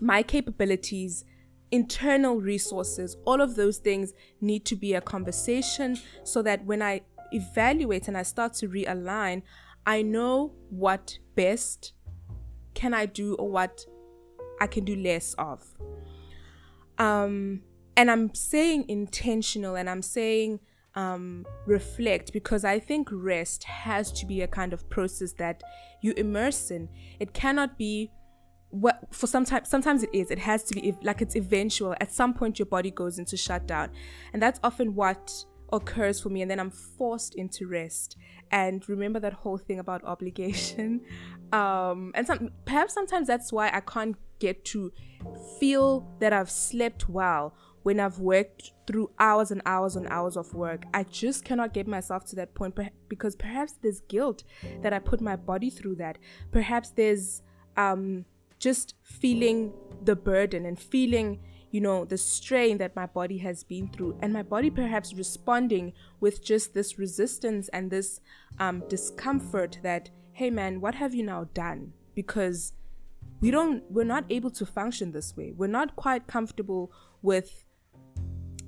my 0.00 0.22
capabilities, 0.22 1.24
internal 1.70 2.40
resources, 2.40 3.16
all 3.24 3.40
of 3.40 3.56
those 3.56 3.78
things 3.78 4.12
need 4.40 4.64
to 4.66 4.76
be 4.76 4.94
a 4.94 5.00
conversation 5.00 5.98
so 6.24 6.42
that 6.42 6.64
when 6.64 6.82
I 6.82 7.02
evaluate 7.32 8.08
and 8.08 8.16
I 8.16 8.22
start 8.22 8.54
to 8.54 8.68
realign, 8.68 9.42
I 9.86 10.02
know 10.02 10.52
what 10.70 11.18
best 11.34 11.92
can 12.74 12.94
I 12.94 13.06
do 13.06 13.34
or 13.34 13.50
what 13.50 13.84
I 14.60 14.66
can 14.66 14.84
do 14.84 14.96
less 14.96 15.34
of. 15.34 15.64
Um, 16.98 17.62
and 17.96 18.10
I'm 18.10 18.34
saying 18.34 18.86
intentional 18.88 19.76
and 19.76 19.88
I'm 19.88 20.02
saying 20.02 20.60
um, 20.94 21.46
reflect 21.66 22.32
because 22.32 22.64
I 22.64 22.78
think 22.78 23.08
rest 23.12 23.64
has 23.64 24.10
to 24.12 24.26
be 24.26 24.42
a 24.42 24.48
kind 24.48 24.72
of 24.72 24.88
process 24.90 25.32
that 25.34 25.62
you 26.02 26.12
immerse 26.16 26.70
in. 26.70 26.88
It 27.20 27.32
cannot 27.32 27.78
be 27.78 28.10
what 28.70 29.02
for 29.10 29.26
sometimes 29.26 29.68
sometimes 29.68 30.02
it 30.02 30.10
is 30.12 30.30
it 30.30 30.38
has 30.38 30.62
to 30.64 30.74
be 30.74 30.94
like 31.02 31.22
it's 31.22 31.36
eventual. 31.36 31.94
At 32.00 32.12
some 32.12 32.34
point 32.34 32.58
your 32.58 32.66
body 32.66 32.90
goes 32.90 33.18
into 33.18 33.36
shutdown. 33.36 33.90
And 34.32 34.42
that's 34.42 34.60
often 34.62 34.94
what 34.94 35.32
occurs 35.72 36.18
for 36.18 36.30
me 36.30 36.40
and 36.40 36.50
then 36.50 36.58
i'm 36.60 36.70
forced 36.70 37.34
into 37.34 37.66
rest. 37.66 38.16
And 38.50 38.86
remember 38.88 39.20
that 39.20 39.32
whole 39.32 39.58
thing 39.58 39.78
about 39.78 40.04
obligation? 40.04 41.02
Um 41.50 42.12
and 42.14 42.26
some 42.26 42.50
perhaps 42.66 42.92
sometimes 42.92 43.26
that's 43.26 43.50
why 43.50 43.70
i 43.72 43.80
can't 43.80 44.16
get 44.38 44.66
to 44.66 44.92
feel 45.58 46.06
that 46.20 46.30
i've 46.30 46.50
slept 46.50 47.08
well 47.08 47.54
when 47.84 47.98
i've 48.00 48.18
worked 48.18 48.72
through 48.86 49.10
hours 49.18 49.50
and 49.50 49.62
hours 49.64 49.96
and 49.96 50.06
hours 50.08 50.36
of 50.36 50.52
work. 50.52 50.84
I 50.92 51.04
just 51.04 51.46
cannot 51.46 51.72
get 51.72 51.86
myself 51.88 52.26
to 52.26 52.36
that 52.36 52.54
point 52.54 52.78
because 53.08 53.34
perhaps 53.34 53.76
there's 53.80 54.00
guilt 54.00 54.44
that 54.82 54.92
i 54.92 54.98
put 54.98 55.22
my 55.22 55.36
body 55.36 55.70
through 55.70 55.96
that. 55.96 56.18
Perhaps 56.52 56.90
there's 56.90 57.40
um 57.78 58.26
just 58.58 58.94
feeling 59.02 59.72
the 60.02 60.16
burden 60.16 60.66
and 60.66 60.78
feeling 60.78 61.40
you 61.70 61.80
know 61.80 62.04
the 62.04 62.16
strain 62.16 62.78
that 62.78 62.96
my 62.96 63.06
body 63.06 63.38
has 63.38 63.62
been 63.64 63.88
through. 63.88 64.18
And 64.22 64.32
my 64.32 64.42
body 64.42 64.70
perhaps 64.70 65.12
responding 65.14 65.92
with 66.20 66.42
just 66.42 66.74
this 66.74 66.98
resistance 66.98 67.68
and 67.68 67.90
this 67.90 68.20
um, 68.58 68.82
discomfort 68.88 69.78
that 69.82 70.10
hey 70.32 70.50
man 70.50 70.80
what 70.80 70.94
have 70.94 71.14
you 71.14 71.22
now 71.22 71.48
done? 71.54 71.92
Because 72.14 72.72
we 73.40 73.50
don't 73.50 73.82
we're 73.90 74.04
not 74.04 74.24
able 74.30 74.50
to 74.52 74.66
function 74.66 75.12
this 75.12 75.36
way. 75.36 75.52
We're 75.56 75.66
not 75.66 75.94
quite 75.96 76.26
comfortable 76.26 76.90
with 77.22 77.66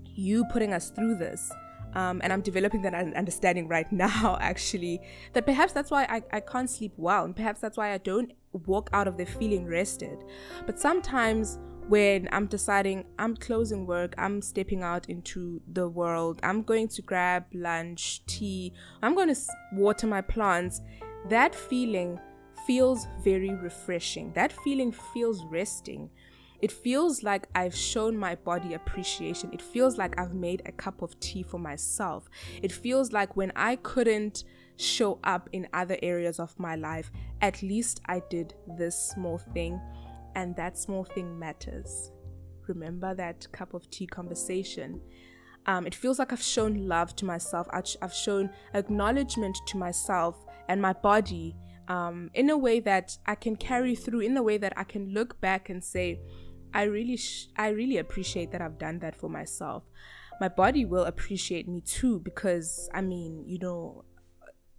you 0.05 0.45
putting 0.53 0.73
us 0.73 0.91
through 0.91 1.17
this 1.17 1.51
um, 1.95 2.21
and 2.23 2.33
I'm 2.33 2.41
developing 2.41 2.83
that 2.83 2.95
understanding 2.95 3.69
right 3.69 3.91
now, 4.09 4.39
actually, 4.41 5.01
that 5.33 5.47
perhaps 5.47 5.73
that's 5.73 5.91
why 5.91 6.05
I, 6.05 6.23
I 6.37 6.41
can't 6.41 6.69
sleep 6.69 6.93
well, 6.97 7.25
and 7.25 7.35
perhaps 7.35 7.61
that's 7.61 7.77
why 7.77 7.93
I 7.93 7.99
don't 7.99 8.33
walk 8.67 8.91
out 8.93 9.07
of 9.09 9.17
there 9.17 9.27
feeling 9.27 9.67
rested. 9.67 10.25
But 10.67 10.79
sometimes 10.79 11.59
when 11.89 12.29
I'm 12.31 12.47
deciding 12.47 13.05
I'm 13.19 13.37
closing 13.37 13.87
work, 13.87 14.15
I'm 14.17 14.41
stepping 14.43 14.83
out 14.83 15.09
into 15.09 15.61
the 15.73 15.89
world, 15.89 16.39
I'm 16.43 16.63
going 16.63 16.89
to 16.89 17.03
grab 17.03 17.47
lunch, 17.53 18.25
tea, 18.27 18.73
I'm 19.03 19.15
going 19.15 19.35
to 19.35 19.41
water 19.73 20.07
my 20.07 20.21
plants, 20.21 20.81
that 21.29 21.55
feeling 21.55 22.19
feels 22.67 23.07
very 23.23 23.55
refreshing. 23.55 24.33
That 24.35 24.53
feeling 24.65 24.93
feels 24.93 25.45
resting. 25.47 26.11
It 26.63 26.73
feels 26.73 27.23
like 27.23 27.49
I've 27.55 27.75
shown 27.75 28.17
my 28.17 28.35
body 28.35 28.75
appreciation. 28.75 29.51
It 29.53 29.63
feels 29.63 29.97
like 29.97 30.19
I've 30.19 30.35
made 30.35 30.63
a 30.67 30.73
cup 30.73 31.03
of 31.03 31.19
tea 31.21 31.43
for 31.43 31.59
myself. 31.59 32.29
It 32.63 32.73
feels 32.73 33.13
like 33.13 33.37
when 33.37 33.53
I 33.57 33.77
couldn't 33.77 34.45
show 34.77 35.19
up 35.25 35.49
in 35.53 35.69
other 35.73 35.97
areas 36.03 36.39
of 36.39 36.59
my 36.59 36.77
life, 36.77 37.11
at 37.41 37.63
least 37.63 38.01
I 38.07 38.23
did 38.31 38.55
this 38.79 38.97
small 39.11 39.39
thing, 39.39 39.81
and 40.35 40.55
that 40.57 40.79
small 40.79 41.05
thing 41.05 41.39
matters. 41.39 42.13
Remember 42.67 43.15
that 43.15 43.51
cup 43.53 43.75
of 43.75 43.91
tea 43.91 44.07
conversation. 44.07 45.01
Um, 45.67 45.87
it 45.87 45.95
feels 45.95 46.19
like 46.19 46.33
I've 46.33 46.43
shown 46.43 46.89
love 46.89 47.15
to 47.17 47.25
myself. 47.25 47.69
I've 47.71 48.15
shown 48.15 48.51
acknowledgement 48.75 49.59
to 49.67 49.77
myself 49.77 50.37
and 50.69 50.81
my 50.81 50.93
body 50.93 51.57
um, 51.89 52.31
in 52.35 52.51
a 52.51 52.57
way 52.57 52.81
that 52.81 53.19
I 53.27 53.35
can 53.35 53.57
carry 53.57 53.95
through, 53.95 54.21
in 54.21 54.37
a 54.37 54.43
way 54.43 54.57
that 54.59 54.73
I 54.77 54.85
can 54.85 55.13
look 55.13 55.41
back 55.41 55.69
and 55.69 55.83
say, 55.83 56.21
I 56.73 56.85
really, 56.85 57.17
sh- 57.17 57.49
I 57.57 57.69
really 57.69 57.99
appreciate 57.99 58.53
that 58.53 58.61
I've 58.61 58.79
done 58.79 58.99
that 59.01 59.17
for 59.17 59.29
myself. 59.29 59.85
My 60.41 60.49
body 60.49 60.85
will 60.85 61.05
appreciate 61.05 61.69
me 61.69 61.81
too 61.81 62.21
because 62.21 62.89
I 62.95 63.03
mean, 63.03 63.45
you 63.47 63.59
know, 63.59 64.05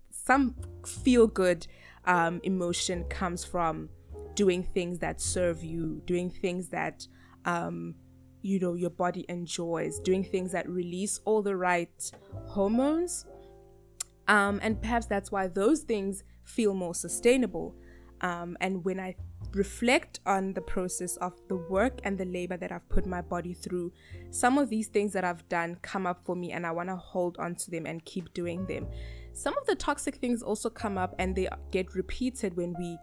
some 0.09 0.55
feel 0.85 1.27
good 1.27 1.67
um, 2.05 2.39
emotion 2.43 3.03
comes 3.05 3.43
from 3.43 3.89
doing 4.35 4.63
things 4.63 4.99
that 4.99 5.21
serve 5.21 5.63
you, 5.63 6.01
doing 6.05 6.29
things 6.29 6.69
that 6.69 7.05
um, 7.45 7.95
you 8.41 8.59
know 8.59 8.73
your 8.73 8.89
body 8.89 9.25
enjoys, 9.29 9.99
doing 9.99 10.23
things 10.23 10.51
that 10.51 10.67
release 10.69 11.19
all 11.25 11.41
the 11.41 11.55
right 11.55 12.11
hormones. 12.47 13.25
Um, 14.27 14.59
and 14.63 14.81
perhaps 14.81 15.07
that's 15.07 15.31
why 15.31 15.47
those 15.47 15.81
things 15.81 16.23
feel 16.43 16.73
more 16.73 16.95
sustainable. 16.95 17.75
Um, 18.21 18.55
and 18.61 18.83
when 18.85 18.99
I 18.99 19.15
reflect 19.53 20.19
on 20.25 20.53
the 20.53 20.61
process 20.61 21.17
of 21.17 21.33
the 21.47 21.57
work 21.57 21.99
and 22.03 22.17
the 22.17 22.25
labor 22.25 22.57
that 22.57 22.71
I've 22.71 22.87
put 22.89 23.05
my 23.05 23.21
body 23.21 23.53
through, 23.53 23.91
some 24.29 24.57
of 24.57 24.69
these 24.69 24.87
things 24.87 25.13
that 25.13 25.23
I've 25.23 25.47
done 25.49 25.77
come 25.81 26.05
up 26.05 26.23
for 26.25 26.35
me 26.35 26.51
and 26.51 26.65
I 26.65 26.71
want 26.71 26.89
to 26.89 26.95
hold 26.95 27.37
on 27.37 27.55
to 27.55 27.71
them 27.71 27.85
and 27.85 28.03
keep 28.05 28.33
doing 28.33 28.65
them. 28.65 28.87
Some 29.33 29.57
of 29.57 29.65
the 29.65 29.75
toxic 29.75 30.15
things 30.15 30.41
also 30.41 30.69
come 30.69 30.97
up 30.97 31.15
and 31.19 31.35
they 31.35 31.47
get 31.71 31.95
repeated 31.95 32.55
when 32.55 32.75
we 32.77 32.97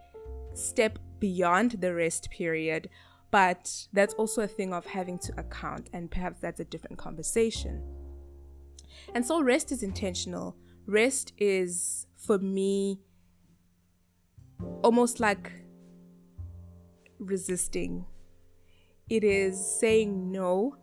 step 0.55 0.99
beyond 1.21 1.73
the 1.73 1.95
rest 1.95 2.31
period, 2.31 2.89
but 3.31 3.87
that's 3.93 4.15
also 4.15 4.43
a 4.43 4.49
thing 4.49 4.73
of 4.73 4.87
having 4.87 5.19
to 5.19 5.39
account, 5.39 5.91
and 5.93 6.11
perhaps 6.11 6.41
that's 6.41 6.61
a 6.61 6.65
different 6.65 6.99
conversation. 6.99 7.83
And 9.15 9.25
so, 9.25 9.43
rest 9.43 9.71
is 9.73 9.83
intentional. 9.83 10.57
Rest 10.87 11.33
is, 11.37 12.07
for 12.17 12.39
me, 12.39 13.01
almost 14.83 15.21
like 15.21 15.53
resisting. 17.19 18.07
It 19.09 19.25
is 19.25 19.79
saying 19.79 20.31
no 20.31 20.77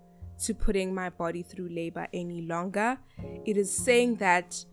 to 0.43 0.53
putting 0.53 0.93
my 0.93 1.09
body 1.09 1.43
through 1.43 1.69
labor 1.69 2.07
any 2.13 2.41
longer. 2.41 2.97
It 3.45 3.57
is 3.57 3.71
saying 3.71 4.15
that 4.15 4.65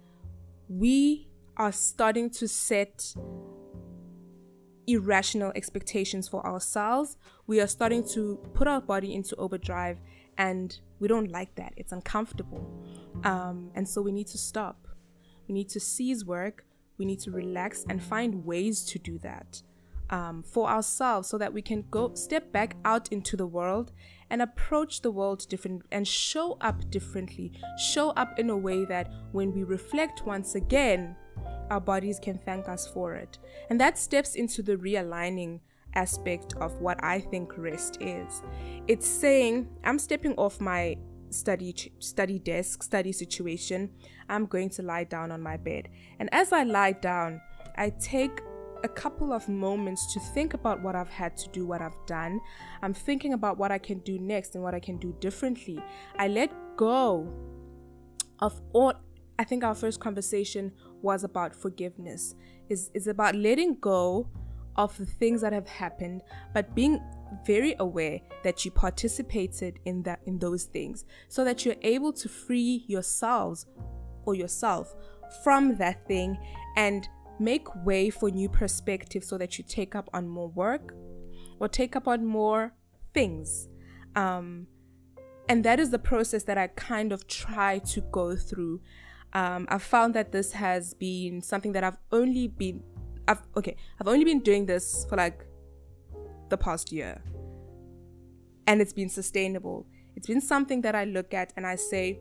we 0.68 1.28
are 1.56 1.72
starting 1.72 2.30
to 2.30 2.48
set 2.48 3.14
irrational 4.86 5.52
expectations 5.54 6.28
for 6.28 6.44
ourselves. 6.46 7.16
We 7.46 7.60
are 7.60 7.66
starting 7.66 8.06
to 8.08 8.36
put 8.54 8.66
our 8.66 8.80
body 8.80 9.14
into 9.14 9.36
overdrive, 9.36 9.98
and 10.38 10.78
we 10.98 11.08
don't 11.08 11.30
like 11.30 11.54
that. 11.56 11.74
It's 11.76 11.92
uncomfortable. 11.92 12.66
Um, 13.24 13.70
and 13.74 13.86
so 13.88 14.02
we 14.02 14.12
need 14.12 14.28
to 14.28 14.38
stop. 14.38 14.88
We 15.46 15.54
need 15.54 15.68
to 15.70 15.80
cease 15.80 16.24
work. 16.24 16.64
We 16.98 17.04
need 17.04 17.20
to 17.20 17.30
relax 17.30 17.84
and 17.88 18.02
find 18.02 18.44
ways 18.44 18.84
to 18.86 18.98
do 18.98 19.18
that 19.18 19.62
um, 20.12 20.42
for 20.42 20.68
ourselves 20.68 21.28
so 21.28 21.38
that 21.38 21.52
we 21.52 21.62
can 21.62 21.84
go 21.90 22.14
step 22.14 22.52
back 22.52 22.76
out 22.84 23.08
into 23.10 23.36
the 23.36 23.46
world 23.46 23.92
and 24.30 24.40
approach 24.42 25.00
the 25.00 25.10
world 25.10 25.46
different 25.48 25.82
and 25.90 26.06
show 26.06 26.56
up 26.60 26.88
differently 26.90 27.52
show 27.78 28.10
up 28.10 28.38
in 28.38 28.50
a 28.50 28.56
way 28.56 28.84
that 28.84 29.10
when 29.32 29.52
we 29.52 29.64
reflect 29.64 30.24
once 30.24 30.54
again 30.54 31.16
our 31.70 31.80
bodies 31.80 32.20
can 32.20 32.38
thank 32.38 32.68
us 32.68 32.86
for 32.86 33.14
it. 33.14 33.38
And 33.70 33.80
that 33.80 33.98
steps 33.98 34.34
into 34.34 34.62
the 34.62 34.76
realigning 34.76 35.60
aspect 35.94 36.54
of 36.60 36.80
what 36.80 37.02
i 37.04 37.18
think 37.18 37.56
rest 37.56 37.98
is. 38.00 38.42
It's 38.88 39.06
saying 39.06 39.68
i'm 39.84 39.98
stepping 39.98 40.34
off 40.34 40.60
my 40.60 40.96
study 41.30 41.74
study 41.98 42.38
desk 42.38 42.82
study 42.82 43.12
situation. 43.12 43.90
I'm 44.28 44.46
going 44.46 44.68
to 44.70 44.82
lie 44.82 45.04
down 45.04 45.32
on 45.32 45.40
my 45.40 45.56
bed. 45.56 45.88
And 46.18 46.28
as 46.32 46.52
i 46.52 46.64
lie 46.64 46.92
down 46.92 47.40
i 47.76 47.88
take 47.90 48.42
a 48.84 48.88
couple 48.88 49.32
of 49.32 49.48
moments 49.48 50.12
to 50.12 50.20
think 50.20 50.54
about 50.54 50.82
what 50.82 50.94
I've 50.94 51.08
had 51.08 51.36
to 51.38 51.48
do, 51.50 51.66
what 51.66 51.80
I've 51.80 51.96
done. 52.06 52.40
I'm 52.82 52.94
thinking 52.94 53.32
about 53.32 53.58
what 53.58 53.70
I 53.70 53.78
can 53.78 53.98
do 54.00 54.18
next 54.18 54.54
and 54.54 54.62
what 54.62 54.74
I 54.74 54.80
can 54.80 54.98
do 54.98 55.14
differently. 55.20 55.82
I 56.18 56.28
let 56.28 56.52
go 56.76 57.32
of 58.40 58.60
all 58.72 58.94
I 59.38 59.44
think 59.44 59.64
our 59.64 59.74
first 59.74 59.98
conversation 60.00 60.72
was 61.00 61.24
about 61.24 61.54
forgiveness. 61.54 62.34
Is 62.68 62.90
is 62.94 63.06
about 63.06 63.34
letting 63.34 63.76
go 63.80 64.28
of 64.76 64.96
the 64.96 65.06
things 65.06 65.40
that 65.42 65.52
have 65.52 65.68
happened, 65.68 66.22
but 66.54 66.74
being 66.74 67.00
very 67.46 67.74
aware 67.78 68.20
that 68.44 68.64
you 68.64 68.70
participated 68.70 69.78
in 69.84 70.02
that 70.02 70.20
in 70.26 70.38
those 70.38 70.64
things 70.64 71.04
so 71.28 71.44
that 71.44 71.64
you're 71.64 71.76
able 71.82 72.12
to 72.12 72.28
free 72.28 72.84
yourselves 72.88 73.66
or 74.24 74.34
yourself 74.34 74.94
from 75.42 75.76
that 75.76 76.06
thing 76.06 76.38
and 76.76 77.08
make 77.42 77.66
way 77.84 78.10
for 78.10 78.30
new 78.30 78.48
perspectives 78.48 79.28
so 79.28 79.38
that 79.38 79.58
you 79.58 79.64
take 79.66 79.94
up 79.94 80.08
on 80.12 80.28
more 80.28 80.48
work 80.48 80.94
or 81.58 81.68
take 81.68 81.96
up 81.96 82.08
on 82.08 82.24
more 82.24 82.74
things. 83.14 83.68
Um, 84.16 84.66
and 85.48 85.64
that 85.64 85.80
is 85.80 85.90
the 85.90 85.98
process 85.98 86.44
that 86.44 86.58
I 86.58 86.68
kind 86.68 87.12
of 87.12 87.26
try 87.26 87.78
to 87.78 88.00
go 88.00 88.36
through. 88.36 88.80
Um, 89.32 89.66
I've 89.70 89.82
found 89.82 90.14
that 90.14 90.32
this 90.32 90.52
has 90.52 90.94
been 90.94 91.40
something 91.42 91.72
that 91.72 91.84
I've 91.84 91.96
only 92.10 92.48
been, 92.48 92.82
I've 93.26 93.42
okay, 93.56 93.76
I've 94.00 94.08
only 94.08 94.24
been 94.24 94.40
doing 94.40 94.66
this 94.66 95.06
for 95.08 95.16
like 95.16 95.44
the 96.48 96.56
past 96.56 96.92
year, 96.92 97.22
and 98.66 98.80
it's 98.80 98.92
been 98.92 99.08
sustainable. 99.08 99.86
It's 100.14 100.26
been 100.26 100.40
something 100.40 100.82
that 100.82 100.94
I 100.94 101.04
look 101.04 101.32
at 101.32 101.52
and 101.56 101.66
I 101.66 101.76
say, 101.76 102.20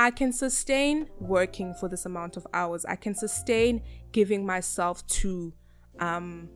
I 0.00 0.10
can 0.10 0.32
sustain 0.32 1.10
working 1.18 1.74
for 1.74 1.86
this 1.86 2.06
amount 2.06 2.38
of 2.38 2.46
hours. 2.54 2.86
I 2.86 2.96
can 2.96 3.14
sustain 3.14 3.82
giving 4.12 4.46
myself 4.46 5.06
to 5.08 5.52
um 5.98 6.48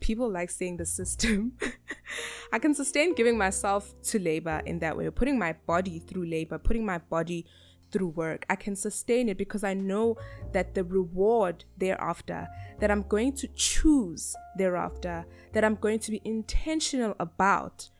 people 0.00 0.30
like 0.30 0.48
saying 0.48 0.78
the 0.78 0.86
system. 0.86 1.52
I 2.52 2.58
can 2.58 2.72
sustain 2.72 3.14
giving 3.14 3.36
myself 3.36 3.92
to 4.04 4.18
labor 4.18 4.62
in 4.64 4.78
that 4.78 4.96
way, 4.96 5.10
putting 5.10 5.38
my 5.38 5.52
body 5.66 5.98
through 5.98 6.24
labor, 6.24 6.56
putting 6.56 6.86
my 6.86 6.96
body 6.96 7.44
through 7.90 8.08
work. 8.08 8.46
I 8.48 8.56
can 8.56 8.74
sustain 8.74 9.28
it 9.28 9.36
because 9.36 9.64
I 9.64 9.74
know 9.74 10.16
that 10.52 10.74
the 10.74 10.82
reward 10.82 11.66
thereafter, 11.76 12.48
that 12.80 12.90
I'm 12.90 13.02
going 13.02 13.34
to 13.34 13.48
choose 13.48 14.34
thereafter, 14.56 15.26
that 15.52 15.62
I'm 15.62 15.74
going 15.74 15.98
to 15.98 16.10
be 16.10 16.22
intentional 16.24 17.14
about 17.20 17.90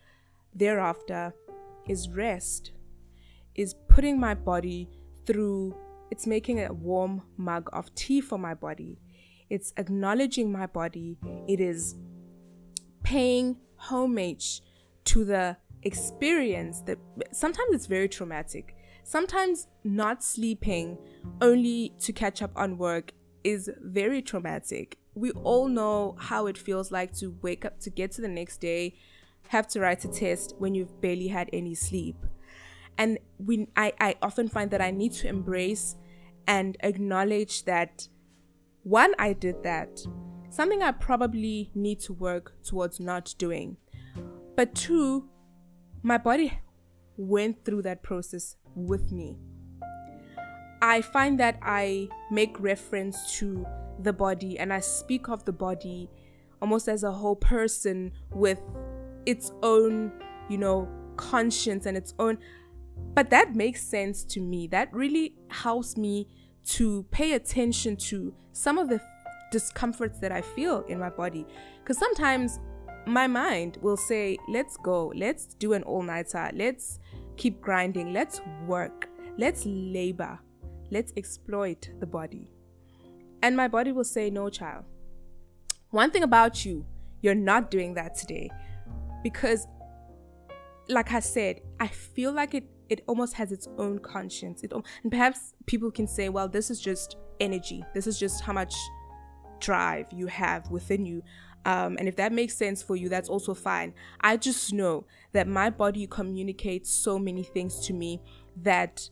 thereafter 0.54 1.34
is 1.86 2.08
rest, 2.08 2.72
is 3.54 3.74
putting 3.88 4.18
my 4.18 4.34
body 4.34 4.88
through, 5.26 5.74
it's 6.10 6.26
making 6.26 6.60
a 6.60 6.72
warm 6.72 7.22
mug 7.36 7.68
of 7.72 7.94
tea 7.94 8.20
for 8.20 8.38
my 8.38 8.54
body. 8.54 8.98
It's 9.50 9.72
acknowledging 9.76 10.50
my 10.50 10.66
body. 10.66 11.18
It 11.46 11.60
is 11.60 11.96
paying 13.02 13.58
homage 13.76 14.62
to 15.04 15.24
the 15.24 15.56
experience 15.82 16.80
that 16.82 16.98
sometimes 17.32 17.68
it's 17.72 17.86
very 17.86 18.08
traumatic. 18.08 18.74
Sometimes 19.04 19.66
not 19.84 20.22
sleeping 20.22 20.96
only 21.40 21.92
to 22.00 22.12
catch 22.12 22.40
up 22.40 22.52
on 22.56 22.78
work 22.78 23.12
is 23.44 23.68
very 23.82 24.22
traumatic. 24.22 24.98
We 25.14 25.32
all 25.32 25.68
know 25.68 26.16
how 26.18 26.46
it 26.46 26.56
feels 26.56 26.90
like 26.90 27.12
to 27.18 27.36
wake 27.42 27.64
up 27.64 27.80
to 27.80 27.90
get 27.90 28.12
to 28.12 28.22
the 28.22 28.28
next 28.28 28.58
day, 28.58 28.94
have 29.48 29.66
to 29.68 29.80
write 29.80 30.04
a 30.04 30.08
test 30.08 30.54
when 30.58 30.74
you've 30.74 31.00
barely 31.00 31.28
had 31.28 31.50
any 31.52 31.74
sleep. 31.74 32.16
And 32.98 33.18
we 33.38 33.68
I, 33.76 33.92
I 34.00 34.16
often 34.22 34.48
find 34.48 34.70
that 34.70 34.80
I 34.80 34.90
need 34.90 35.12
to 35.14 35.28
embrace 35.28 35.96
and 36.46 36.76
acknowledge 36.80 37.64
that 37.64 38.08
one, 38.82 39.14
I 39.18 39.32
did 39.32 39.62
that. 39.62 40.00
Something 40.50 40.82
I 40.82 40.90
probably 40.90 41.70
need 41.74 42.00
to 42.00 42.12
work 42.12 42.52
towards 42.64 43.00
not 43.00 43.34
doing. 43.38 43.76
But 44.56 44.74
two, 44.74 45.28
my 46.02 46.18
body 46.18 46.58
went 47.16 47.64
through 47.64 47.82
that 47.82 48.02
process 48.02 48.56
with 48.74 49.12
me. 49.12 49.38
I 50.82 51.00
find 51.00 51.38
that 51.38 51.58
I 51.62 52.08
make 52.30 52.58
reference 52.58 53.38
to 53.38 53.64
the 54.00 54.12
body 54.12 54.58
and 54.58 54.72
I 54.72 54.80
speak 54.80 55.28
of 55.28 55.44
the 55.44 55.52
body 55.52 56.10
almost 56.60 56.88
as 56.88 57.04
a 57.04 57.12
whole 57.12 57.36
person 57.36 58.12
with 58.32 58.60
its 59.26 59.52
own, 59.62 60.12
you 60.48 60.58
know, 60.58 60.88
conscience 61.16 61.86
and 61.86 61.96
its 61.96 62.14
own. 62.18 62.38
But 63.14 63.30
that 63.30 63.54
makes 63.54 63.82
sense 63.82 64.24
to 64.24 64.40
me. 64.40 64.66
That 64.68 64.92
really 64.92 65.34
helps 65.50 65.96
me 65.96 66.28
to 66.64 67.04
pay 67.10 67.32
attention 67.32 67.96
to 67.96 68.34
some 68.52 68.78
of 68.78 68.88
the 68.88 69.00
discomforts 69.50 70.18
that 70.18 70.32
I 70.32 70.40
feel 70.40 70.82
in 70.88 70.98
my 70.98 71.10
body. 71.10 71.46
Because 71.78 71.98
sometimes 71.98 72.58
my 73.06 73.26
mind 73.26 73.78
will 73.82 73.96
say, 73.96 74.38
let's 74.48 74.76
go, 74.76 75.12
let's 75.14 75.46
do 75.46 75.72
an 75.74 75.82
all 75.82 76.02
nighter, 76.02 76.50
let's 76.54 76.98
keep 77.36 77.60
grinding, 77.60 78.12
let's 78.12 78.40
work, 78.66 79.08
let's 79.36 79.64
labor, 79.66 80.38
let's 80.90 81.12
exploit 81.16 81.90
the 82.00 82.06
body. 82.06 82.48
And 83.42 83.56
my 83.56 83.68
body 83.68 83.92
will 83.92 84.04
say, 84.04 84.30
no, 84.30 84.48
child. 84.48 84.84
One 85.90 86.10
thing 86.10 86.22
about 86.22 86.64
you, 86.64 86.86
you're 87.20 87.34
not 87.34 87.70
doing 87.70 87.94
that 87.94 88.14
today. 88.14 88.50
Because, 89.22 89.66
like 90.88 91.12
I 91.12 91.20
said, 91.20 91.60
I 91.80 91.88
feel 91.88 92.32
like 92.32 92.54
it 92.54 92.64
it 92.92 93.02
almost 93.06 93.34
has 93.34 93.52
its 93.52 93.66
own 93.78 93.98
conscience. 93.98 94.62
It 94.62 94.72
and 94.72 95.10
perhaps 95.10 95.54
people 95.66 95.90
can 95.90 96.06
say, 96.06 96.28
well, 96.28 96.48
this 96.48 96.70
is 96.70 96.80
just 96.80 97.16
energy. 97.40 97.82
This 97.94 98.06
is 98.06 98.18
just 98.18 98.42
how 98.42 98.52
much 98.52 98.74
drive 99.60 100.06
you 100.12 100.26
have 100.26 100.70
within 100.70 101.06
you. 101.06 101.22
Um, 101.64 101.96
and 101.98 102.08
if 102.08 102.16
that 102.16 102.32
makes 102.32 102.54
sense 102.54 102.82
for 102.82 102.96
you, 102.96 103.08
that's 103.08 103.28
also 103.28 103.54
fine. 103.54 103.94
I 104.20 104.36
just 104.36 104.72
know 104.72 105.06
that 105.32 105.48
my 105.48 105.70
body 105.70 106.06
communicates 106.06 106.90
so 106.90 107.18
many 107.18 107.44
things 107.44 107.86
to 107.86 107.92
me 107.94 108.20
that 108.62 109.08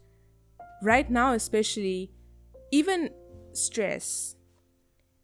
right 0.83 1.09
now, 1.09 1.33
especially, 1.33 2.11
even 2.71 3.11
stress, 3.53 4.37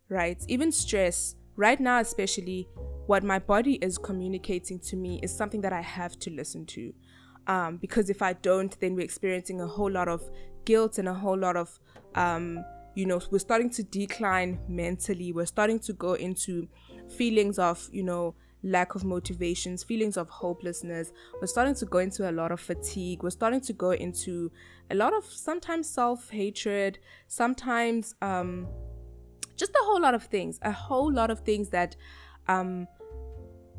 right? 0.09 0.43
Even 0.49 0.73
stress, 0.73 1.35
right 1.57 1.81
now, 1.81 2.01
especially, 2.01 2.69
what 3.07 3.23
my 3.23 3.39
body 3.39 3.75
is 3.83 3.99
communicating 3.99 4.79
to 4.81 4.97
me 4.97 5.21
is 5.23 5.37
something 5.37 5.61
that 5.61 5.73
I 5.73 5.81
have 5.81 6.19
to 6.21 6.31
listen 6.31 6.67
to. 6.67 6.93
Um, 7.47 7.77
because 7.77 8.11
if 8.11 8.23
I 8.23 8.33
don't, 8.35 8.79
then 8.81 8.95
we're 8.95 9.05
experiencing 9.05 9.61
a 9.61 9.67
whole 9.67 9.91
lot 9.91 10.09
of 10.09 10.29
guilt 10.65 10.99
and 10.99 11.09
a 11.09 11.15
whole 11.15 11.39
lot 11.39 11.57
of, 11.57 11.79
um, 12.15 12.65
you 12.95 13.07
know, 13.07 13.21
we're 13.31 13.39
starting 13.39 13.71
to 13.71 13.83
decline 13.83 14.59
mentally. 14.69 15.33
We're 15.33 15.47
starting 15.47 15.79
to 15.81 15.93
go 15.93 16.15
into 16.15 16.69
feelings 17.17 17.59
of, 17.59 17.89
you 17.93 18.03
know, 18.03 18.35
lack 18.63 18.95
of 18.95 19.05
motivations, 19.05 19.85
feelings 19.85 20.17
of 20.17 20.29
hopelessness. 20.29 21.13
We're 21.41 21.47
starting 21.47 21.75
to 21.77 21.87
go 21.87 21.99
into 21.99 22.29
a 22.29 22.33
lot 22.33 22.53
of 22.53 22.61
fatigue. 22.61 23.23
We're 23.23 23.31
starting 23.31 23.61
to 23.63 23.73
go 23.73 23.93
into 23.93 24.51
a 24.91 24.95
lot 24.95 25.15
of 25.15 25.25
sometimes 25.25 25.89
self 25.89 26.31
hatred, 26.31 26.99
sometimes 27.29 28.15
um, 28.23 28.67
just 29.57 29.73
a 29.73 29.85
whole 29.85 30.01
lot 30.01 30.15
of 30.15 30.25
things, 30.25 30.59
a 30.63 30.73
whole 30.73 31.13
lot 31.13 31.31
of 31.31 31.41
things 31.41 31.71
that 31.71 31.97
um, 32.49 32.87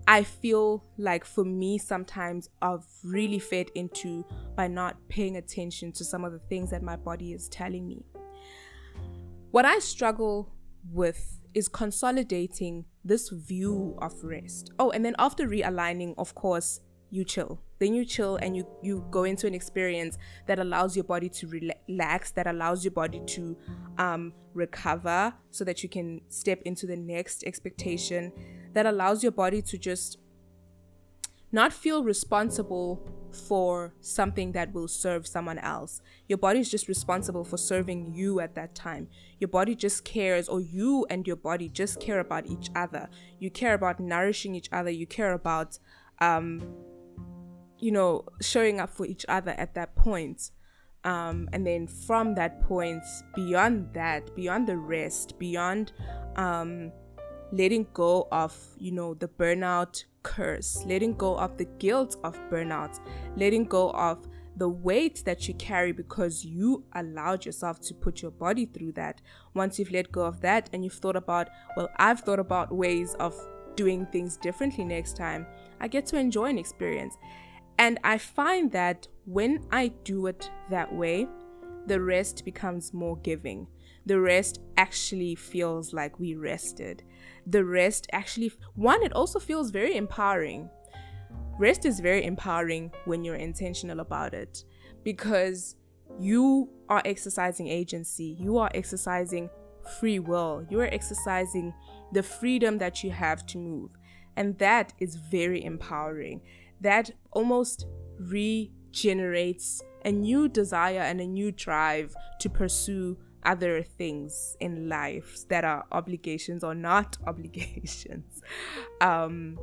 I 0.07 0.23
feel 0.23 0.85
like 0.97 1.25
for 1.25 1.43
me, 1.43 1.77
sometimes 1.77 2.49
I've 2.61 2.85
really 3.03 3.39
fed 3.39 3.69
into 3.75 4.25
by 4.55 4.67
not 4.67 4.95
paying 5.09 5.35
attention 5.35 5.91
to 5.93 6.05
some 6.05 6.23
of 6.23 6.31
the 6.31 6.39
things 6.39 6.71
that 6.71 6.81
my 6.81 6.95
body 6.95 7.33
is 7.33 7.49
telling 7.49 7.85
me. 7.85 8.05
What 9.51 9.65
I 9.65 9.79
struggle 9.79 10.53
with 10.93 11.39
is 11.53 11.67
consolidating 11.67 12.85
this 13.03 13.29
view 13.29 13.97
of 14.01 14.23
rest. 14.23 14.71
Oh, 14.79 14.91
and 14.91 15.03
then 15.03 15.15
after 15.19 15.45
realigning, 15.45 16.13
of 16.17 16.33
course, 16.35 16.79
you 17.09 17.25
chill. 17.25 17.59
Then 17.79 17.93
you 17.93 18.05
chill 18.05 18.37
and 18.37 18.55
you 18.55 18.67
you 18.81 19.05
go 19.11 19.23
into 19.23 19.47
an 19.47 19.53
experience 19.53 20.17
that 20.45 20.59
allows 20.59 20.95
your 20.95 21.03
body 21.05 21.29
to 21.29 21.47
relax, 21.47 22.31
that 22.31 22.47
allows 22.47 22.83
your 22.83 22.91
body 22.91 23.21
to 23.27 23.57
um, 23.97 24.33
recover, 24.53 25.33
so 25.51 25.63
that 25.63 25.83
you 25.83 25.89
can 25.89 26.21
step 26.29 26.61
into 26.63 26.85
the 26.85 26.95
next 26.95 27.43
expectation 27.43 28.31
that 28.77 28.85
allows 28.85 29.23
your 29.23 29.31
body 29.31 29.61
to 29.63 29.77
just 29.77 30.19
not 31.51 31.73
feel 31.73 32.03
responsible 32.03 33.01
for 33.47 33.93
something 34.01 34.51
that 34.51 34.73
will 34.73 34.87
serve 34.87 35.25
someone 35.25 35.57
else. 35.59 36.01
Your 36.27 36.37
body 36.37 36.59
is 36.59 36.69
just 36.69 36.87
responsible 36.87 37.43
for 37.43 37.57
serving 37.57 38.13
you 38.13 38.39
at 38.39 38.55
that 38.55 38.75
time. 38.75 39.07
Your 39.39 39.47
body 39.47 39.75
just 39.75 40.03
cares, 40.03 40.47
or 40.47 40.61
you 40.61 41.05
and 41.09 41.25
your 41.25 41.35
body 41.35 41.69
just 41.69 41.99
care 41.99 42.19
about 42.19 42.45
each 42.47 42.69
other. 42.75 43.09
You 43.39 43.49
care 43.49 43.73
about 43.73 43.99
nourishing 43.99 44.55
each 44.55 44.69
other. 44.71 44.89
You 44.89 45.07
care 45.07 45.33
about, 45.33 45.79
um, 46.19 46.61
you 47.79 47.91
know, 47.91 48.25
showing 48.41 48.79
up 48.79 48.89
for 48.89 49.05
each 49.05 49.25
other 49.27 49.51
at 49.51 49.73
that 49.75 49.95
point. 49.95 50.51
Um, 51.03 51.47
and 51.53 51.65
then 51.65 51.87
from 51.87 52.35
that 52.35 52.61
point, 52.61 53.03
beyond 53.35 53.93
that, 53.93 54.35
beyond 54.35 54.67
the 54.67 54.77
rest, 54.77 55.39
beyond 55.39 55.93
um, 56.35 56.91
letting 57.51 57.87
go 57.93 58.27
of, 58.31 58.55
you 58.77 58.91
know, 58.91 59.13
the 59.13 59.27
burnout 59.27 60.03
curse, 60.23 60.83
letting 60.85 61.13
go 61.13 61.37
of 61.37 61.57
the 61.57 61.65
guilt 61.79 62.17
of 62.23 62.37
burnout, 62.49 62.99
letting 63.35 63.65
go 63.65 63.91
of 63.91 64.27
the 64.57 64.67
weight 64.67 65.23
that 65.25 65.47
you 65.47 65.53
carry 65.53 65.91
because 65.91 66.43
you 66.43 66.83
allowed 66.95 67.45
yourself 67.45 67.79
to 67.79 67.93
put 67.93 68.21
your 68.21 68.31
body 68.31 68.65
through 68.65 68.91
that. 68.91 69.21
Once 69.53 69.77
you've 69.77 69.91
let 69.91 70.11
go 70.11 70.23
of 70.23 70.41
that 70.41 70.69
and 70.73 70.83
you've 70.83 70.93
thought 70.93 71.15
about, 71.15 71.49
well, 71.75 71.89
I've 71.97 72.21
thought 72.21 72.39
about 72.39 72.75
ways 72.75 73.15
of 73.19 73.35
doing 73.75 74.07
things 74.07 74.35
differently 74.37 74.83
next 74.83 75.15
time, 75.15 75.45
I 75.79 75.87
get 75.87 76.07
to 76.07 76.17
enjoy 76.17 76.45
an 76.45 76.57
experience. 76.57 77.17
And 77.77 77.99
I 78.03 78.17
find 78.17 78.71
that 78.71 79.07
when 79.25 79.67
I 79.71 79.89
do 80.03 80.25
it 80.25 80.49
that 80.71 80.91
way, 80.93 81.27
the 81.85 82.01
rest 82.01 82.43
becomes 82.43 82.93
more 82.93 83.17
giving. 83.17 83.67
The 84.07 84.19
rest 84.19 84.59
actually 84.77 85.35
feels 85.35 85.93
like 85.93 86.19
we 86.19 86.33
rested 86.35 87.03
the 87.47 87.63
rest 87.63 88.07
actually 88.11 88.51
one 88.75 89.01
it 89.03 89.13
also 89.13 89.39
feels 89.39 89.71
very 89.71 89.95
empowering. 89.95 90.69
Rest 91.57 91.85
is 91.85 91.99
very 91.99 92.23
empowering 92.23 92.91
when 93.05 93.23
you're 93.23 93.35
intentional 93.35 93.99
about 93.99 94.33
it 94.33 94.63
because 95.03 95.75
you 96.19 96.69
are 96.89 97.01
exercising 97.03 97.67
agency 97.67 98.37
you 98.39 98.57
are 98.57 98.71
exercising 98.73 99.49
free 99.99 100.19
will 100.19 100.65
you 100.69 100.79
are 100.79 100.87
exercising 100.93 101.73
the 102.11 102.23
freedom 102.23 102.77
that 102.77 103.03
you 103.03 103.11
have 103.11 103.45
to 103.47 103.57
move. 103.57 103.91
And 104.35 104.57
that 104.59 104.93
is 104.99 105.15
very 105.15 105.63
empowering. 105.63 106.41
That 106.81 107.11
almost 107.31 107.87
regenerates 108.19 109.81
a 110.05 110.11
new 110.11 110.47
desire 110.47 111.01
and 111.01 111.19
a 111.19 111.25
new 111.25 111.51
drive 111.51 112.15
to 112.39 112.49
pursue 112.49 113.17
other 113.47 113.81
things 113.81 114.55
in 114.59 114.89
life 114.89 115.47
that 115.47 115.63
are 115.63 115.85
obligations 115.91 116.63
or 116.63 116.75
not 116.75 117.17
obligations. 117.27 118.41
Um 119.01 119.57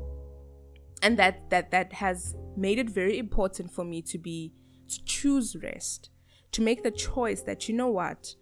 and 1.02 1.18
that 1.18 1.50
that 1.50 1.70
that 1.70 1.92
has 1.92 2.34
made 2.56 2.78
it 2.78 2.90
very 2.90 3.18
important 3.18 3.70
for 3.70 3.84
me 3.84 4.02
to 4.02 4.18
be 4.18 4.52
to 4.88 5.04
choose 5.04 5.54
rest 5.62 6.10
to 6.52 6.62
make 6.62 6.82
the 6.82 6.90
choice 6.90 7.42
that 7.42 7.68
you 7.68 7.74
know 7.74 7.88
what? 7.88 8.34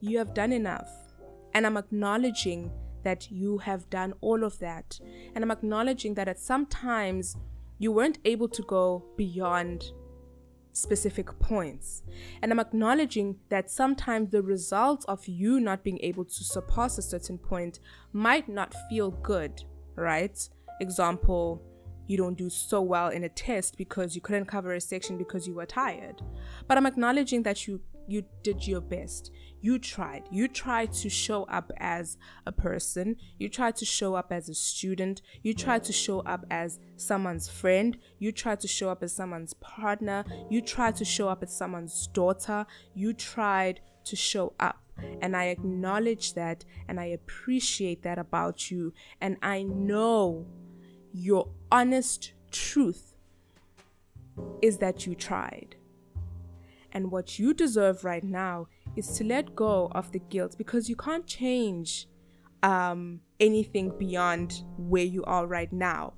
You 0.00 0.18
have 0.18 0.34
done 0.34 0.52
enough. 0.52 0.90
And 1.54 1.66
i'm 1.66 1.76
acknowledging 1.76 2.70
that 3.02 3.30
you 3.30 3.58
have 3.58 3.88
done 3.90 4.12
all 4.20 4.44
of 4.44 4.58
that. 4.58 4.98
And 5.34 5.42
i'm 5.42 5.50
acknowledging 5.50 6.14
that 6.14 6.28
at 6.28 6.38
some 6.38 6.66
times 6.66 7.36
you 7.78 7.90
weren't 7.90 8.18
able 8.24 8.48
to 8.48 8.62
go 8.62 9.04
beyond 9.16 9.92
specific 10.78 11.38
points. 11.38 12.02
And 12.42 12.52
I'm 12.52 12.60
acknowledging 12.60 13.36
that 13.48 13.70
sometimes 13.70 14.30
the 14.30 14.42
results 14.42 15.04
of 15.06 15.26
you 15.26 15.60
not 15.60 15.84
being 15.84 15.98
able 16.02 16.24
to 16.24 16.44
surpass 16.44 16.98
a 16.98 17.02
certain 17.02 17.38
point 17.38 17.80
might 18.12 18.48
not 18.48 18.74
feel 18.88 19.10
good, 19.10 19.62
right? 19.96 20.38
Example, 20.80 21.62
you 22.06 22.16
don't 22.16 22.38
do 22.38 22.48
so 22.48 22.80
well 22.80 23.08
in 23.08 23.24
a 23.24 23.28
test 23.28 23.76
because 23.76 24.14
you 24.14 24.22
couldn't 24.22 24.46
cover 24.46 24.72
a 24.72 24.80
section 24.80 25.18
because 25.18 25.46
you 25.46 25.54
were 25.54 25.66
tired. 25.66 26.22
But 26.66 26.78
I'm 26.78 26.86
acknowledging 26.86 27.42
that 27.42 27.66
you 27.66 27.80
you 28.08 28.24
did 28.42 28.66
your 28.66 28.80
best. 28.80 29.30
You 29.60 29.78
tried. 29.78 30.22
You 30.30 30.48
tried 30.48 30.92
to 30.94 31.10
show 31.10 31.44
up 31.44 31.70
as 31.76 32.16
a 32.46 32.52
person. 32.52 33.16
You 33.38 33.48
tried 33.48 33.76
to 33.76 33.84
show 33.84 34.14
up 34.14 34.32
as 34.32 34.48
a 34.48 34.54
student. 34.54 35.20
You 35.42 35.52
tried 35.52 35.84
to 35.84 35.92
show 35.92 36.20
up 36.20 36.46
as 36.50 36.78
someone's 36.96 37.48
friend. 37.48 37.98
You 38.18 38.32
tried 38.32 38.60
to 38.60 38.68
show 38.68 38.88
up 38.88 39.02
as 39.02 39.12
someone's 39.12 39.52
partner. 39.54 40.24
You 40.48 40.62
tried 40.62 40.96
to 40.96 41.04
show 41.04 41.28
up 41.28 41.42
as 41.42 41.54
someone's 41.54 42.06
daughter. 42.06 42.66
You 42.94 43.12
tried 43.12 43.80
to 44.04 44.16
show 44.16 44.54
up. 44.58 44.80
And 45.20 45.36
I 45.36 45.46
acknowledge 45.46 46.34
that 46.34 46.64
and 46.88 46.98
I 46.98 47.06
appreciate 47.06 48.02
that 48.02 48.18
about 48.18 48.70
you. 48.70 48.94
And 49.20 49.36
I 49.42 49.62
know 49.64 50.46
your 51.12 51.50
honest 51.70 52.32
truth 52.50 53.14
is 54.62 54.78
that 54.78 55.06
you 55.06 55.14
tried. 55.14 55.76
And 56.92 57.10
what 57.10 57.38
you 57.38 57.52
deserve 57.54 58.04
right 58.04 58.24
now 58.24 58.66
is 58.96 59.08
to 59.18 59.24
let 59.24 59.54
go 59.54 59.88
of 59.92 60.10
the 60.12 60.18
guilt 60.18 60.56
because 60.56 60.88
you 60.88 60.96
can't 60.96 61.26
change 61.26 62.08
um, 62.62 63.20
anything 63.40 63.92
beyond 63.98 64.62
where 64.76 65.04
you 65.04 65.24
are 65.24 65.46
right 65.46 65.72
now. 65.72 66.14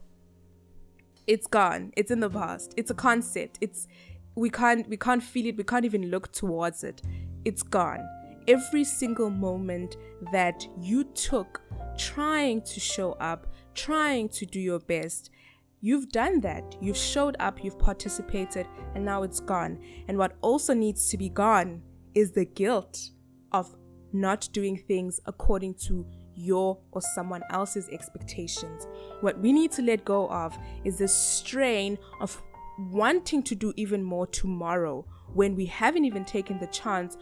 It's 1.27 1.47
gone. 1.47 1.93
It's 1.97 2.11
in 2.11 2.21
the 2.21 2.31
past. 2.31 2.75
It's 2.77 2.91
a 2.91 2.95
concept. 2.95 3.59
It's 3.61 3.87
we 4.35 4.49
can't 4.51 4.89
we 4.89 4.97
can't 4.97 5.23
feel 5.23 5.47
it. 5.47 5.57
We 5.57 5.65
can't 5.65 5.85
even 5.85 6.11
look 6.11 6.33
towards 6.33 6.83
it. 6.85 7.03
It's 7.45 7.63
gone. 7.63 8.09
Every 8.49 8.85
single 8.85 9.31
moment 9.31 9.97
that 10.33 10.67
you 10.81 11.05
took 11.05 11.63
trying 11.99 12.63
to 12.63 12.81
show 12.81 13.13
up, 13.13 13.47
trying 13.75 14.29
to 14.31 14.47
do 14.47 14.59
your 14.59 14.81
best, 14.81 15.31
You've 15.83 16.11
done 16.11 16.41
that. 16.41 16.77
You've 16.81 16.97
showed 16.97 17.37
up, 17.41 17.65
you've 17.65 17.79
participated, 17.79 18.67
and 18.95 19.05
now 19.05 19.23
it's 19.23 19.41
gone. 19.41 19.79
And 20.09 20.19
what 20.19 20.37
also 20.43 20.75
needs 20.75 21.09
to 21.11 21.17
be 21.17 21.31
gone 21.31 21.83
is 22.15 22.33
the 22.33 22.45
guilt 22.45 22.99
of 23.53 23.75
not 24.13 24.49
doing 24.53 24.77
things 24.77 25.21
according 25.27 25.75
to 25.75 26.07
your 26.35 26.79
or 26.93 27.01
someone 27.01 27.43
else's 27.51 27.89
expectations. 27.89 28.87
What 29.21 29.39
we 29.41 29.53
need 29.53 29.73
to 29.73 29.83
let 29.83 30.05
go 30.05 30.29
of 30.29 30.59
is 30.85 30.99
the 30.99 31.09
strain 31.09 31.99
of 32.21 32.41
wanting 32.91 33.43
to 33.45 33.55
do 33.55 33.73
even 33.77 34.03
more 34.03 34.27
tomorrow 34.27 35.07
when 35.33 35.55
we 35.55 35.67
haven't 35.67 36.05
even 36.05 36.25
taken 36.25 36.59
the 36.59 36.67
chance 36.69 37.17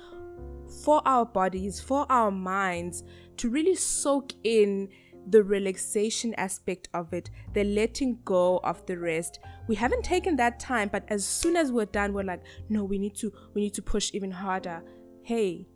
for 0.84 1.02
our 1.06 1.24
bodies, 1.24 1.80
for 1.80 2.06
our 2.10 2.30
minds 2.30 3.02
to 3.38 3.50
really 3.50 3.74
soak 3.74 4.32
in 4.44 4.88
the 5.26 5.42
relaxation 5.42 6.34
aspect 6.34 6.88
of 6.94 7.12
it, 7.12 7.30
the 7.54 7.64
letting 7.64 8.18
go 8.24 8.58
of 8.64 8.84
the 8.86 8.98
rest. 8.98 9.40
We 9.66 9.74
haven't 9.74 10.04
taken 10.04 10.36
that 10.36 10.58
time, 10.58 10.88
but 10.90 11.04
as 11.08 11.24
soon 11.24 11.56
as 11.56 11.72
we're 11.72 11.86
done, 11.86 12.12
we're 12.12 12.24
like, 12.24 12.42
no, 12.68 12.84
we 12.84 12.98
need 12.98 13.14
to 13.16 13.32
we 13.54 13.62
need 13.62 13.74
to 13.74 13.82
push 13.82 14.10
even 14.14 14.30
harder. 14.30 14.82
Hey, 15.22 15.68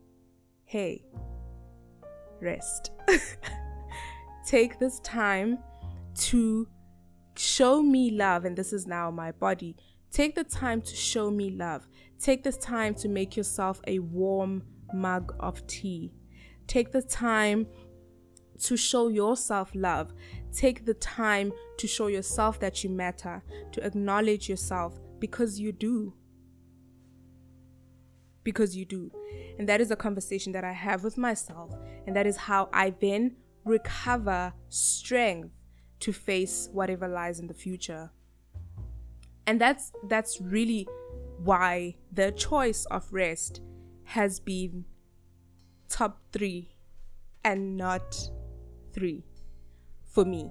hey, 0.64 1.04
rest. 2.40 2.92
Take 4.46 4.78
this 4.78 5.00
time 5.00 5.58
to 6.14 6.68
show 7.36 7.82
me 7.82 8.10
love, 8.10 8.44
and 8.44 8.56
this 8.56 8.72
is 8.72 8.86
now 8.86 9.10
my 9.10 9.32
body. 9.32 9.76
Take 10.10 10.34
the 10.34 10.44
time 10.44 10.82
to 10.82 10.94
show 10.94 11.30
me 11.30 11.50
love. 11.50 11.86
Take 12.18 12.42
this 12.42 12.58
time 12.58 12.94
to 12.96 13.08
make 13.08 13.36
yourself 13.36 13.80
a 13.86 13.98
warm 13.98 14.62
mug 14.92 15.34
of 15.40 15.66
tea. 15.66 16.12
Take 16.66 16.92
the 16.92 17.02
time 17.02 17.66
to 18.62 18.76
show 18.76 19.08
yourself 19.08 19.70
love. 19.74 20.12
Take 20.52 20.84
the 20.84 20.94
time 20.94 21.52
to 21.78 21.86
show 21.86 22.06
yourself 22.06 22.60
that 22.60 22.84
you 22.84 22.90
matter, 22.90 23.42
to 23.72 23.84
acknowledge 23.84 24.48
yourself 24.48 24.98
because 25.18 25.58
you 25.58 25.72
do. 25.72 26.14
Because 28.44 28.76
you 28.76 28.84
do. 28.84 29.10
And 29.58 29.68
that 29.68 29.80
is 29.80 29.90
a 29.90 29.96
conversation 29.96 30.52
that 30.52 30.64
I 30.64 30.72
have 30.72 31.04
with 31.04 31.16
myself. 31.16 31.72
And 32.06 32.16
that 32.16 32.26
is 32.26 32.36
how 32.36 32.68
I 32.72 32.90
then 32.90 33.36
recover 33.64 34.52
strength 34.68 35.50
to 36.00 36.12
face 36.12 36.68
whatever 36.72 37.06
lies 37.06 37.38
in 37.38 37.46
the 37.46 37.54
future. 37.54 38.10
And 39.46 39.60
that's 39.60 39.92
that's 40.08 40.40
really 40.40 40.88
why 41.38 41.96
the 42.12 42.32
choice 42.32 42.84
of 42.86 43.12
rest 43.12 43.60
has 44.04 44.40
been 44.40 44.84
top 45.88 46.20
3 46.32 46.68
and 47.44 47.76
not 47.76 48.30
three 48.92 49.24
for 50.04 50.24
me 50.24 50.50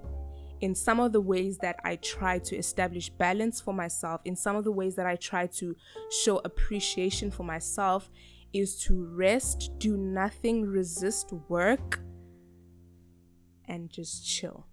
in 0.62 0.76
some 0.76 1.00
of 1.00 1.12
the 1.12 1.22
ways 1.22 1.58
that 1.58 1.80
I 1.84 1.96
try 1.98 2.38
to 2.40 2.56
establish 2.56 3.10
balance 3.10 3.60
for 3.60 3.74
myself, 3.74 4.22
in 4.26 4.36
some 4.36 4.56
of 4.56 4.64
the 4.64 4.72
ways 4.72 4.96
that 4.96 5.08
I 5.08 5.16
try 5.16 5.48
to 5.48 5.76
show 6.24 6.40
appreciation 6.46 7.32
for 7.32 7.44
myself, 7.44 8.10
is 8.54 8.78
to 8.84 9.06
rest, 9.16 9.72
do 9.80 9.98
nothing, 9.98 10.66
resist 10.66 11.34
work, 11.50 12.00
and 13.66 13.90
just 13.90 14.28
chill. 14.28 14.68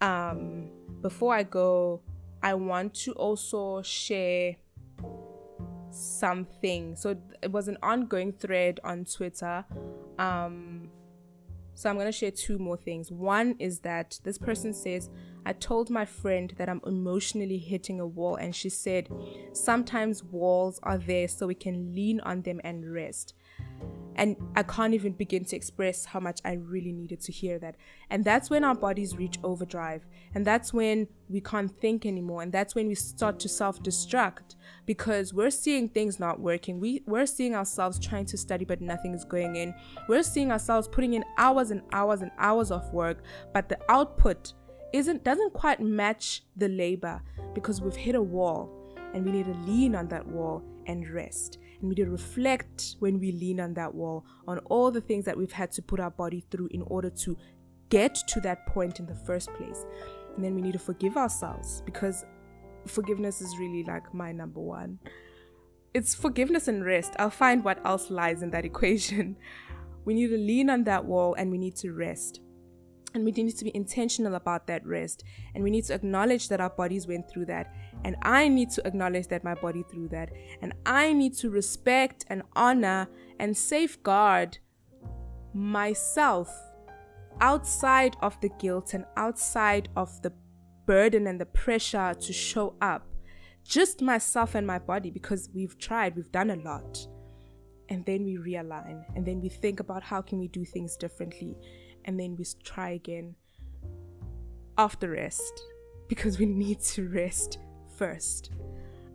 Um, 0.00 0.70
before 1.00 1.34
I 1.34 1.44
go, 1.44 2.02
I 2.42 2.54
want 2.54 2.94
to 2.94 3.12
also 3.12 3.82
share 3.82 4.56
something. 5.90 6.96
So 6.96 7.16
it 7.42 7.52
was 7.52 7.68
an 7.68 7.76
ongoing 7.82 8.32
thread 8.32 8.80
on 8.82 9.04
Twitter. 9.04 9.64
Um, 10.18 10.90
so 11.74 11.88
I'm 11.88 11.96
going 11.96 12.06
to 12.06 12.12
share 12.12 12.30
two 12.30 12.58
more 12.58 12.76
things. 12.76 13.10
One 13.10 13.56
is 13.58 13.80
that 13.80 14.20
this 14.24 14.38
person 14.38 14.72
says, 14.74 15.10
I 15.44 15.52
told 15.52 15.90
my 15.90 16.04
friend 16.04 16.52
that 16.56 16.68
I'm 16.68 16.80
emotionally 16.86 17.58
hitting 17.58 17.98
a 17.98 18.06
wall, 18.06 18.36
and 18.36 18.54
she 18.54 18.68
said, 18.68 19.08
Sometimes 19.52 20.22
walls 20.22 20.78
are 20.82 20.98
there 20.98 21.28
so 21.28 21.46
we 21.46 21.54
can 21.54 21.94
lean 21.94 22.20
on 22.20 22.42
them 22.42 22.60
and 22.62 22.92
rest. 22.92 23.34
And 24.16 24.36
I 24.56 24.62
can't 24.62 24.94
even 24.94 25.12
begin 25.12 25.44
to 25.46 25.56
express 25.56 26.04
how 26.04 26.20
much 26.20 26.40
I 26.44 26.52
really 26.52 26.92
needed 26.92 27.20
to 27.22 27.32
hear 27.32 27.58
that. 27.60 27.76
And 28.10 28.24
that's 28.24 28.50
when 28.50 28.64
our 28.64 28.74
bodies 28.74 29.16
reach 29.16 29.38
overdrive. 29.42 30.04
And 30.34 30.46
that's 30.46 30.72
when 30.72 31.08
we 31.28 31.40
can't 31.40 31.70
think 31.80 32.04
anymore. 32.04 32.42
And 32.42 32.52
that's 32.52 32.74
when 32.74 32.88
we 32.88 32.94
start 32.94 33.38
to 33.40 33.48
self 33.48 33.82
destruct 33.82 34.56
because 34.86 35.32
we're 35.32 35.50
seeing 35.50 35.88
things 35.88 36.20
not 36.20 36.40
working. 36.40 36.78
We, 36.78 37.02
we're 37.06 37.26
seeing 37.26 37.54
ourselves 37.54 37.98
trying 37.98 38.26
to 38.26 38.36
study, 38.36 38.64
but 38.64 38.80
nothing 38.80 39.14
is 39.14 39.24
going 39.24 39.56
in. 39.56 39.74
We're 40.08 40.22
seeing 40.22 40.52
ourselves 40.52 40.88
putting 40.88 41.14
in 41.14 41.24
hours 41.38 41.70
and 41.70 41.82
hours 41.92 42.20
and 42.20 42.30
hours 42.38 42.70
of 42.70 42.92
work, 42.92 43.22
but 43.54 43.68
the 43.68 43.78
output 43.88 44.52
isn't 44.92 45.24
doesn't 45.24 45.52
quite 45.54 45.80
match 45.80 46.42
the 46.56 46.68
labor 46.68 47.22
because 47.54 47.80
we've 47.80 47.96
hit 47.96 48.14
a 48.14 48.22
wall 48.22 48.70
and 49.14 49.24
we 49.24 49.32
need 49.32 49.46
to 49.46 49.54
lean 49.60 49.94
on 49.94 50.08
that 50.08 50.26
wall 50.26 50.62
and 50.86 51.08
rest 51.10 51.58
need 51.90 51.96
to 51.96 52.10
reflect 52.10 52.96
when 53.00 53.18
we 53.18 53.32
lean 53.32 53.60
on 53.60 53.74
that 53.74 53.94
wall 53.94 54.24
on 54.46 54.58
all 54.66 54.90
the 54.90 55.00
things 55.00 55.24
that 55.24 55.36
we've 55.36 55.52
had 55.52 55.72
to 55.72 55.82
put 55.82 56.00
our 56.00 56.10
body 56.10 56.44
through 56.50 56.68
in 56.70 56.82
order 56.82 57.10
to 57.10 57.36
get 57.88 58.14
to 58.14 58.40
that 58.40 58.66
point 58.66 59.00
in 59.00 59.06
the 59.06 59.14
first 59.14 59.52
place. 59.54 59.84
And 60.34 60.44
then 60.44 60.54
we 60.54 60.62
need 60.62 60.72
to 60.72 60.78
forgive 60.78 61.16
ourselves 61.16 61.82
because 61.84 62.24
forgiveness 62.86 63.40
is 63.40 63.56
really 63.58 63.84
like 63.84 64.12
my 64.14 64.32
number 64.32 64.60
one. 64.60 64.98
It's 65.94 66.14
forgiveness 66.14 66.68
and 66.68 66.84
rest. 66.84 67.14
I'll 67.18 67.30
find 67.30 67.62
what 67.62 67.84
else 67.84 68.10
lies 68.10 68.42
in 68.42 68.50
that 68.50 68.64
equation. 68.72 69.36
We 70.04 70.14
need 70.14 70.28
to 70.28 70.38
lean 70.38 70.70
on 70.70 70.84
that 70.84 71.04
wall 71.04 71.34
and 71.34 71.50
we 71.50 71.58
need 71.58 71.76
to 71.76 71.92
rest. 71.92 72.40
And 73.14 73.24
we 73.24 73.30
need 73.32 73.56
to 73.56 73.64
be 73.64 73.74
intentional 73.76 74.34
about 74.34 74.66
that 74.68 74.86
rest. 74.86 75.24
And 75.54 75.62
we 75.62 75.70
need 75.70 75.84
to 75.84 75.94
acknowledge 75.94 76.48
that 76.48 76.60
our 76.60 76.70
bodies 76.70 77.06
went 77.06 77.28
through 77.28 77.46
that. 77.46 77.72
And 78.04 78.16
I 78.22 78.48
need 78.48 78.70
to 78.70 78.86
acknowledge 78.86 79.28
that 79.28 79.44
my 79.44 79.54
body 79.54 79.84
through 79.90 80.08
that. 80.08 80.30
And 80.60 80.72
I 80.86 81.12
need 81.12 81.34
to 81.38 81.50
respect 81.50 82.24
and 82.28 82.42
honor 82.54 83.08
and 83.38 83.56
safeguard 83.56 84.58
myself 85.54 86.48
outside 87.40 88.16
of 88.22 88.40
the 88.40 88.50
guilt 88.60 88.94
and 88.94 89.04
outside 89.16 89.88
of 89.96 90.22
the 90.22 90.32
burden 90.86 91.26
and 91.26 91.40
the 91.40 91.46
pressure 91.46 92.14
to 92.18 92.32
show 92.32 92.74
up. 92.80 93.06
Just 93.64 94.02
myself 94.02 94.54
and 94.54 94.66
my 94.66 94.78
body 94.78 95.10
because 95.10 95.48
we've 95.54 95.78
tried, 95.78 96.16
we've 96.16 96.32
done 96.32 96.50
a 96.50 96.56
lot. 96.56 97.06
And 97.88 98.04
then 98.06 98.24
we 98.24 98.38
realign 98.38 99.04
and 99.14 99.26
then 99.26 99.40
we 99.40 99.50
think 99.50 99.80
about 99.80 100.02
how 100.02 100.22
can 100.22 100.38
we 100.38 100.48
do 100.48 100.64
things 100.64 100.96
differently 100.96 101.56
and 102.04 102.18
then 102.18 102.36
we 102.36 102.44
try 102.64 102.90
again 102.90 103.34
after 104.78 105.10
rest 105.10 105.62
because 106.08 106.38
we 106.38 106.46
need 106.62 106.80
to 106.80 107.08
rest 107.08 107.58
first. 107.96 108.50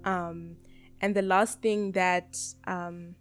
Um, 0.04 0.58
and 1.02 1.16
the 1.16 1.22
last 1.22 1.62
thing 1.62 1.92
that, 1.92 2.38
um, 2.66 3.16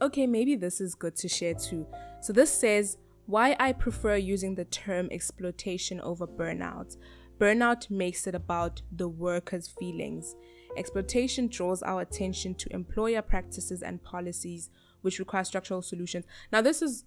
okay, 0.00 0.26
maybe 0.26 0.56
this 0.56 0.80
is 0.80 0.94
good 0.94 1.16
to 1.16 1.28
share 1.28 1.54
too. 1.54 1.86
So 2.20 2.32
this 2.32 2.52
says 2.52 2.98
why 3.26 3.56
I 3.58 3.72
prefer 3.72 4.16
using 4.16 4.54
the 4.54 4.64
term 4.66 5.08
exploitation 5.10 6.00
over 6.00 6.26
burnout. 6.26 6.96
Burnout 7.38 7.90
makes 7.90 8.26
it 8.26 8.34
about 8.34 8.82
the 8.92 9.08
worker's 9.08 9.68
feelings. 9.68 10.36
exploitation 10.76 11.48
draws 11.48 11.82
our 11.82 12.02
attention 12.02 12.54
to 12.54 12.72
employer 12.72 13.22
practices 13.22 13.82
and 13.82 14.02
policies 14.02 14.68
which 15.00 15.18
require 15.18 15.44
structural 15.44 15.82
solutions. 15.82 16.24
Now, 16.52 16.60
this 16.60 16.82
is 16.82 17.04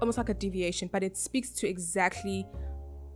almost 0.00 0.18
like 0.18 0.28
a 0.28 0.34
deviation, 0.34 0.88
but 0.92 1.02
it 1.02 1.16
speaks 1.16 1.50
to 1.50 1.68
exactly 1.68 2.46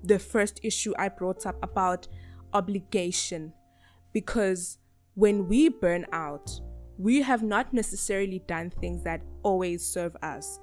the 0.03 0.19
first 0.19 0.61
issue 0.63 0.93
I 0.99 1.09
brought 1.09 1.47
up 1.47 1.57
about 1.63 2.07
obligation. 2.53 3.53
Because 4.13 4.79
when 5.15 5.49
we 5.49 5.69
burn 5.69 6.07
out, 6.13 6.61
we 6.99 7.23
have 7.23 7.43
not 7.43 7.75
necessarily 7.75 8.43
done 8.47 8.71
things 8.71 9.03
that 9.05 9.21
always 9.43 9.85
serve 9.85 10.17
us. 10.23 10.59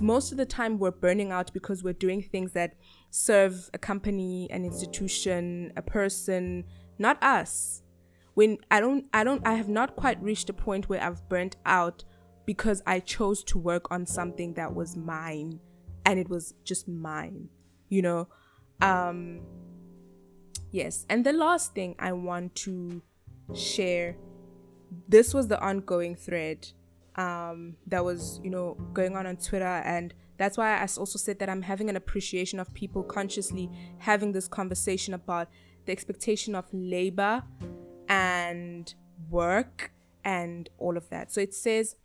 Most 0.00 0.30
of 0.30 0.38
the 0.38 0.46
time, 0.46 0.78
we're 0.78 0.90
burning 0.90 1.32
out 1.32 1.52
because 1.52 1.82
we're 1.82 1.92
doing 1.94 2.22
things 2.22 2.52
that 2.52 2.74
serve 3.10 3.68
a 3.74 3.78
company, 3.78 4.48
an 4.50 4.64
institution, 4.64 5.72
a 5.76 5.82
person, 5.82 6.64
not 6.98 7.22
us. 7.22 7.82
When 8.34 8.58
I 8.70 8.80
don't, 8.80 9.06
I 9.12 9.24
don't, 9.24 9.46
I 9.46 9.54
have 9.54 9.68
not 9.68 9.96
quite 9.96 10.22
reached 10.22 10.48
a 10.50 10.52
point 10.52 10.88
where 10.88 11.02
I've 11.02 11.28
burnt 11.28 11.56
out 11.66 12.04
because 12.46 12.82
I 12.86 13.00
chose 13.00 13.44
to 13.44 13.58
work 13.58 13.90
on 13.90 14.06
something 14.06 14.54
that 14.54 14.74
was 14.74 14.96
mine 14.96 15.60
and 16.04 16.18
it 16.18 16.28
was 16.28 16.54
just 16.64 16.88
mine, 16.88 17.48
you 17.88 18.02
know? 18.02 18.28
Um, 18.80 19.42
yes. 20.70 21.06
And 21.08 21.24
the 21.24 21.32
last 21.32 21.74
thing 21.74 21.94
I 21.98 22.12
want 22.12 22.54
to 22.56 23.02
share 23.54 24.16
this 25.08 25.32
was 25.32 25.48
the 25.48 25.60
ongoing 25.60 26.16
thread 26.16 26.68
um, 27.16 27.76
that 27.86 28.04
was, 28.04 28.40
you 28.42 28.50
know, 28.50 28.74
going 28.92 29.16
on 29.16 29.26
on 29.26 29.36
Twitter. 29.36 29.64
And 29.64 30.12
that's 30.38 30.58
why 30.58 30.76
I 30.76 30.80
also 30.82 31.18
said 31.18 31.38
that 31.38 31.48
I'm 31.48 31.62
having 31.62 31.88
an 31.88 31.96
appreciation 31.96 32.58
of 32.58 32.72
people 32.74 33.02
consciously 33.02 33.70
having 33.98 34.32
this 34.32 34.48
conversation 34.48 35.14
about 35.14 35.48
the 35.84 35.92
expectation 35.92 36.54
of 36.54 36.66
labor 36.72 37.42
and 38.08 38.92
work 39.30 39.92
and 40.24 40.68
all 40.78 40.96
of 40.96 41.08
that. 41.10 41.32
So 41.32 41.40
it 41.40 41.54
says, 41.54 41.96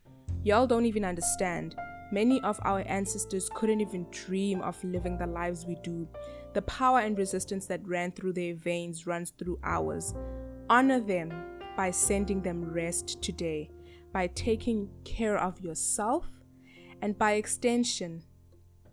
Y'all 0.48 0.66
don't 0.66 0.86
even 0.86 1.04
understand. 1.04 1.76
Many 2.10 2.40
of 2.40 2.58
our 2.64 2.82
ancestors 2.88 3.50
couldn't 3.54 3.82
even 3.82 4.08
dream 4.12 4.62
of 4.62 4.82
living 4.82 5.18
the 5.18 5.28
lives 5.28 5.66
we 5.66 5.76
do. 5.84 6.08
The 6.54 6.62
power 6.62 7.00
and 7.00 7.18
resistance 7.18 7.66
that 7.66 7.86
ran 7.86 8.14
through 8.14 8.32
their 8.32 8.56
veins 8.56 9.06
runs 9.06 9.32
through 9.32 9.60
ours. 9.66 10.16
Honor 10.70 11.02
them 11.02 11.34
by 11.76 11.92
sending 11.92 12.42
them 12.42 12.64
rest 12.64 13.22
today, 13.22 13.70
by 14.14 14.28
taking 14.28 14.90
care 15.04 15.38
of 15.38 15.60
yourself, 15.60 16.26
and 17.02 17.18
by 17.18 17.34
extension, 17.34 18.24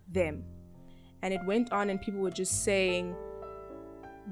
them. 0.08 0.42
And 1.22 1.32
it 1.32 1.46
went 1.46 1.70
on, 1.72 1.88
and 1.88 2.00
people 2.00 2.20
were 2.20 2.32
just 2.32 2.64
saying 2.64 3.14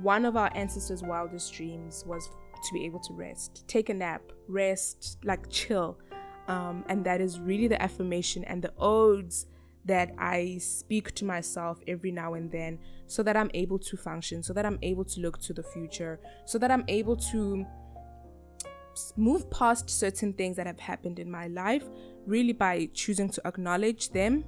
one 0.01 0.25
of 0.25 0.37
our 0.37 0.51
ancestors' 0.57 1.05
wildest 1.05 1.55
dreams 1.55 2.03
was 2.05 2.29
to 2.29 2.75
be 2.75 2.85
able 2.85 2.99
to 2.99 3.15
rest, 3.15 3.63
take 3.69 3.91
a 3.91 3.95
nap, 3.95 4.23
rest, 4.49 5.19
like 5.23 5.49
chill. 5.51 6.01
Um, 6.49 6.85
and 6.89 7.05
that 7.05 7.21
is 7.21 7.39
really 7.39 7.69
the 7.69 7.81
affirmation 7.81 8.45
and 8.45 8.63
the 8.63 8.73
odes 8.79 9.47
that 9.85 10.13
I 10.19 10.59
speak 10.59 11.15
to 11.17 11.25
myself 11.25 11.81
every 11.89 12.13
now 12.13 12.35
and 12.35 12.51
then 12.51 12.79
so 13.07 13.23
that 13.23 13.37
I'm 13.37 13.51
able 13.55 13.79
to 13.81 13.97
function, 13.97 14.43
so 14.43 14.53
that 14.53 14.65
I'm 14.65 14.79
able 14.83 15.05
to 15.05 15.21
look 15.21 15.41
to 15.43 15.53
the 15.53 15.63
future, 15.63 16.21
so 16.45 16.59
that 16.59 16.71
I'm 16.71 16.85
able 16.89 17.17
to 17.17 17.67
move 19.17 19.51
past 19.51 19.89
certain 19.89 20.33
things 20.35 20.57
that 20.57 20.67
have 20.67 20.79
happened 20.79 21.19
in 21.19 21.31
my 21.31 21.49
life 21.49 21.85
really 22.27 22.53
by 22.53 22.89
choosing 22.93 23.29
to 23.31 23.47
acknowledge 23.47 24.11
them 24.11 24.45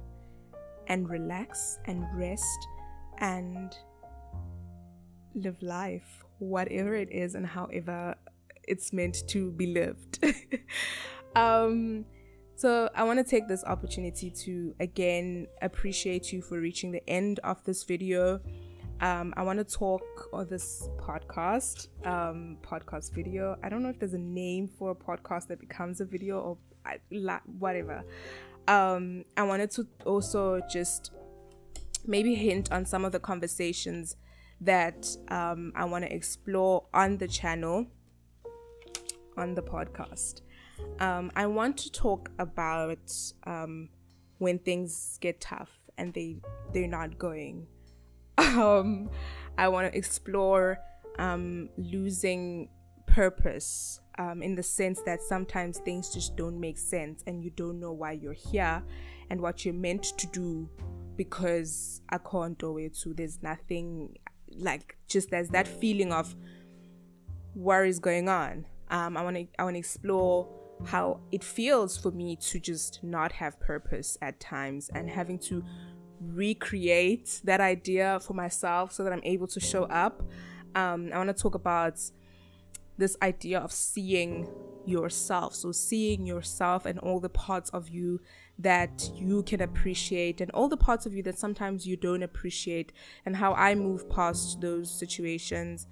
and 0.87 1.09
relax 1.09 1.79
and 1.85 2.05
rest 2.13 2.67
and 3.17 3.75
live 5.33 5.61
life, 5.61 6.23
whatever 6.39 6.95
it 6.95 7.11
is 7.11 7.35
and 7.35 7.45
however 7.45 8.15
it's 8.67 8.93
meant 8.93 9.27
to 9.27 9.51
be 9.51 9.67
lived. 9.67 10.23
um, 11.35 12.05
so 12.55 12.89
I 12.95 13.03
want 13.03 13.19
to 13.19 13.29
take 13.29 13.47
this 13.47 13.63
opportunity 13.65 14.29
to 14.29 14.75
again 14.79 15.47
appreciate 15.61 16.31
you 16.31 16.41
for 16.41 16.59
reaching 16.59 16.91
the 16.91 17.07
end 17.09 17.39
of 17.39 17.63
this 17.63 17.83
video 17.83 18.41
um, 19.01 19.33
I 19.35 19.43
want 19.43 19.59
to 19.59 19.65
talk 19.65 20.29
on 20.31 20.47
this 20.47 20.89
podcast, 20.97 21.89
um, 22.05 22.57
podcast 22.61 23.13
video. 23.13 23.57
I 23.61 23.67
don't 23.67 23.83
know 23.83 23.89
if 23.89 23.99
there's 23.99 24.13
a 24.13 24.17
name 24.17 24.67
for 24.67 24.91
a 24.91 24.95
podcast 24.95 25.47
that 25.47 25.59
becomes 25.59 25.99
a 25.99 26.05
video 26.05 26.39
or 26.39 26.57
whatever. 27.59 28.03
Um, 28.67 29.23
I 29.35 29.43
wanted 29.43 29.71
to 29.71 29.87
also 30.05 30.61
just 30.71 31.11
maybe 32.05 32.35
hint 32.35 32.71
on 32.71 32.85
some 32.85 33.03
of 33.03 33.11
the 33.11 33.19
conversations 33.19 34.15
that 34.61 35.07
um, 35.27 35.73
I 35.75 35.83
want 35.85 36.05
to 36.05 36.13
explore 36.13 36.85
on 36.93 37.17
the 37.17 37.27
channel, 37.27 37.87
on 39.35 39.55
the 39.55 39.61
podcast. 39.61 40.41
Um, 40.99 41.31
I 41.35 41.47
want 41.47 41.77
to 41.79 41.91
talk 41.91 42.31
about 42.39 43.13
um, 43.45 43.89
when 44.37 44.59
things 44.59 45.17
get 45.21 45.41
tough 45.41 45.71
and 45.97 46.13
they 46.13 46.37
they're 46.73 46.87
not 46.87 47.17
going 47.17 47.67
um, 48.37 49.09
I 49.57 49.67
want 49.67 49.91
to 49.91 49.97
explore 49.97 50.79
um, 51.17 51.69
losing 51.77 52.69
purpose 53.07 54.01
um, 54.17 54.41
in 54.41 54.55
the 54.55 54.63
sense 54.63 55.01
that 55.05 55.21
sometimes 55.21 55.79
things 55.79 56.13
just 56.13 56.35
don't 56.35 56.59
make 56.59 56.77
sense 56.77 57.23
and 57.27 57.41
you 57.43 57.49
don't 57.51 57.79
know 57.79 57.93
why 57.93 58.11
you're 58.11 58.33
here 58.33 58.83
and 59.29 59.39
what 59.39 59.63
you're 59.63 59.73
meant 59.73 60.03
to 60.17 60.27
do 60.27 60.69
because 61.15 62.01
I 62.09 62.17
can't 62.17 62.57
do 62.57 62.77
it. 62.77 62.95
So 62.95 63.13
there's 63.13 63.41
nothing 63.41 64.17
like 64.57 64.97
just 65.07 65.31
there's 65.31 65.49
that 65.49 65.67
feeling 65.67 66.11
of 66.11 66.35
what 67.53 67.85
is 67.85 67.99
going 67.99 68.27
on. 68.27 68.65
Um, 68.89 69.15
I 69.15 69.23
want 69.23 69.37
to 69.37 69.47
I 69.57 69.63
want 69.63 69.75
to 69.75 69.79
explore 69.79 70.47
how 70.83 71.21
it 71.31 71.43
feels 71.43 71.97
for 71.97 72.11
me 72.11 72.35
to 72.35 72.59
just 72.59 73.03
not 73.03 73.31
have 73.31 73.59
purpose 73.59 74.17
at 74.21 74.39
times 74.39 74.89
and 74.93 75.09
having 75.09 75.39
to 75.39 75.63
recreate 76.21 77.41
that 77.43 77.61
idea 77.61 78.19
for 78.19 78.33
myself 78.33 78.91
so 78.91 79.03
that 79.03 79.13
I'm 79.13 79.23
able 79.23 79.47
to 79.47 79.59
show 79.59 79.83
up. 79.85 80.21
Um, 80.75 81.09
I 81.13 81.17
want 81.17 81.35
to 81.35 81.41
talk 81.41 81.55
about 81.55 81.99
this 82.97 83.15
idea 83.21 83.59
of 83.59 83.71
seeing 83.71 84.47
yourself. 84.85 85.55
So, 85.55 85.71
seeing 85.71 86.25
yourself 86.25 86.85
and 86.85 86.99
all 86.99 87.19
the 87.19 87.29
parts 87.29 87.69
of 87.71 87.89
you 87.89 88.21
that 88.59 89.09
you 89.15 89.43
can 89.43 89.61
appreciate, 89.61 90.39
and 90.39 90.51
all 90.51 90.69
the 90.69 90.77
parts 90.77 91.05
of 91.05 91.13
you 91.13 91.23
that 91.23 91.37
sometimes 91.37 91.85
you 91.85 91.97
don't 91.97 92.23
appreciate, 92.23 92.93
and 93.25 93.35
how 93.35 93.53
I 93.53 93.75
move 93.75 94.09
past 94.09 94.61
those 94.61 94.89
situations 94.89 95.87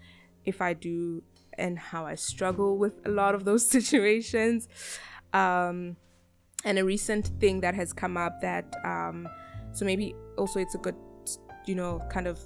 if 0.46 0.62
I 0.62 0.74
do, 0.74 1.24
and 1.58 1.78
how 1.78 2.06
I 2.06 2.16
struggle 2.16 2.78
with 2.78 3.06
a 3.06 3.10
lot 3.10 3.36
of 3.36 3.46
those 3.46 3.68
situations. 3.78 4.68
Um, 5.34 5.98
and 6.66 6.80
a 6.80 6.86
recent 6.86 7.28
thing 7.40 7.60
that 7.62 7.76
has 7.76 7.92
come 7.92 8.16
up 8.16 8.40
that 8.42 8.74
um, 8.86 9.28
so 9.74 9.86
maybe 9.86 10.16
also 10.38 10.60
it's 10.60 10.76
a 10.76 10.78
good, 10.78 10.96
you 11.66 11.76
know, 11.76 12.02
kind 12.10 12.28
of 12.28 12.40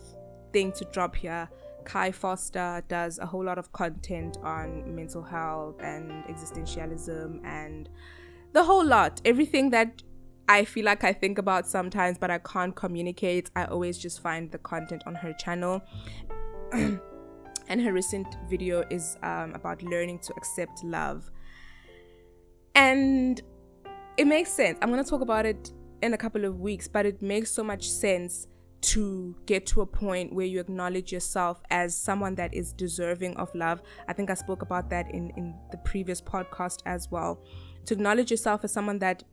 thing 0.53 0.71
to 0.73 0.85
drop 0.85 1.15
here. 1.15 1.49
Kai 1.83 2.11
Foster 2.11 2.83
does 2.87 3.19
a 3.19 3.25
whole 3.25 3.43
lot 3.43 3.57
of 3.57 3.71
content 3.71 4.37
on 4.43 4.95
mental 4.95 5.21
health 5.21 5.75
and 5.81 6.23
existentialism 6.25 7.45
and 7.45 7.89
the 8.53 8.63
whole 8.63 8.85
lot. 8.85 9.21
Everything 9.23 9.69
that 9.69 10.01
I 10.49 10.63
feel 10.63 10.85
like 10.85 11.03
I 11.03 11.13
think 11.13 11.37
about 11.37 11.67
sometimes, 11.67 12.17
but 12.17 12.31
I 12.31 12.39
can't 12.39 12.75
communicate. 12.75 13.51
I 13.55 13.65
always 13.65 13.97
just 13.97 14.21
find 14.21 14.49
the 14.51 14.57
content 14.57 15.03
on 15.05 15.15
her 15.15 15.33
channel. 15.33 15.81
and 17.67 17.81
her 17.81 17.93
recent 17.93 18.37
video 18.49 18.83
is 18.89 19.17
um, 19.23 19.53
about 19.53 19.81
learning 19.83 20.19
to 20.19 20.33
accept 20.35 20.83
love. 20.83 21.29
And 22.75 23.41
it 24.17 24.27
makes 24.27 24.51
sense. 24.51 24.77
I'm 24.81 24.89
going 24.89 25.03
to 25.03 25.09
talk 25.09 25.21
about 25.21 25.45
it 25.45 25.71
in 26.01 26.13
a 26.13 26.17
couple 26.17 26.45
of 26.45 26.59
weeks, 26.59 26.87
but 26.87 27.05
it 27.05 27.21
makes 27.21 27.51
so 27.51 27.63
much 27.63 27.89
sense 27.89 28.47
to 28.79 29.35
get 29.45 29.65
to 29.65 29.81
a 29.81 29.85
point 29.85 30.33
where 30.33 30.45
you 30.45 30.59
acknowledge 30.59 31.11
yourself 31.11 31.61
as 31.69 31.95
someone 31.95 32.35
that 32.35 32.53
is 32.53 32.73
deserving 32.73 33.35
of 33.37 33.53
love. 33.55 33.81
I 34.07 34.13
think 34.13 34.29
I 34.29 34.35
spoke 34.35 34.61
about 34.61 34.89
that 34.91 35.09
in, 35.09 35.31
in 35.35 35.55
the 35.71 35.77
previous 35.77 36.21
podcast 36.21 36.81
as 36.85 37.09
well. 37.09 37.43
To 37.85 37.93
acknowledge 37.93 38.31
yourself 38.31 38.63
as 38.63 38.71
someone 38.71 38.99
that 38.99 39.23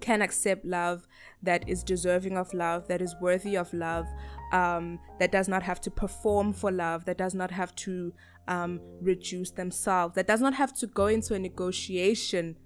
can 0.00 0.20
accept 0.20 0.64
love, 0.64 1.06
that 1.42 1.66
is 1.68 1.82
deserving 1.82 2.36
of 2.36 2.52
love, 2.52 2.88
that 2.88 3.00
is 3.00 3.14
worthy 3.20 3.56
of 3.56 3.72
love, 3.72 4.06
um, 4.52 4.98
that 5.18 5.32
does 5.32 5.48
not 5.48 5.62
have 5.62 5.80
to 5.80 5.90
perform 5.90 6.52
for 6.52 6.70
love, 6.70 7.04
that 7.06 7.18
does 7.18 7.34
not 7.34 7.50
have 7.50 7.74
to 7.76 8.12
um, 8.48 8.80
reduce 9.00 9.50
themselves, 9.50 10.14
that 10.14 10.26
does 10.26 10.40
not 10.40 10.54
have 10.54 10.72
to 10.74 10.86
go 10.86 11.06
into 11.06 11.34
a 11.34 11.38
negotiation 11.38 12.56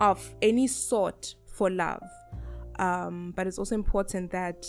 of 0.00 0.34
any 0.40 0.66
sort 0.66 1.34
for 1.46 1.70
love. 1.70 2.02
Um, 2.78 3.32
but 3.34 3.46
it's 3.46 3.58
also 3.58 3.74
important 3.74 4.30
that 4.30 4.64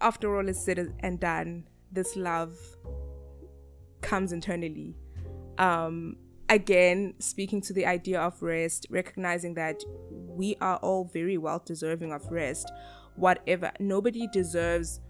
after 0.00 0.36
all 0.36 0.48
is 0.48 0.62
said 0.62 0.94
and 1.00 1.18
done, 1.18 1.64
this 1.90 2.16
love 2.16 2.56
comes 4.02 4.32
internally. 4.32 4.96
Um, 5.58 6.16
again, 6.48 7.14
speaking 7.18 7.60
to 7.62 7.72
the 7.72 7.86
idea 7.86 8.20
of 8.20 8.42
rest, 8.42 8.86
recognizing 8.90 9.54
that 9.54 9.82
we 10.10 10.56
are 10.60 10.76
all 10.78 11.04
very 11.04 11.38
well 11.38 11.62
deserving 11.64 12.12
of 12.12 12.30
rest. 12.30 12.70
Whatever, 13.20 13.70
nobody 13.78 14.26
deserves 14.28 15.00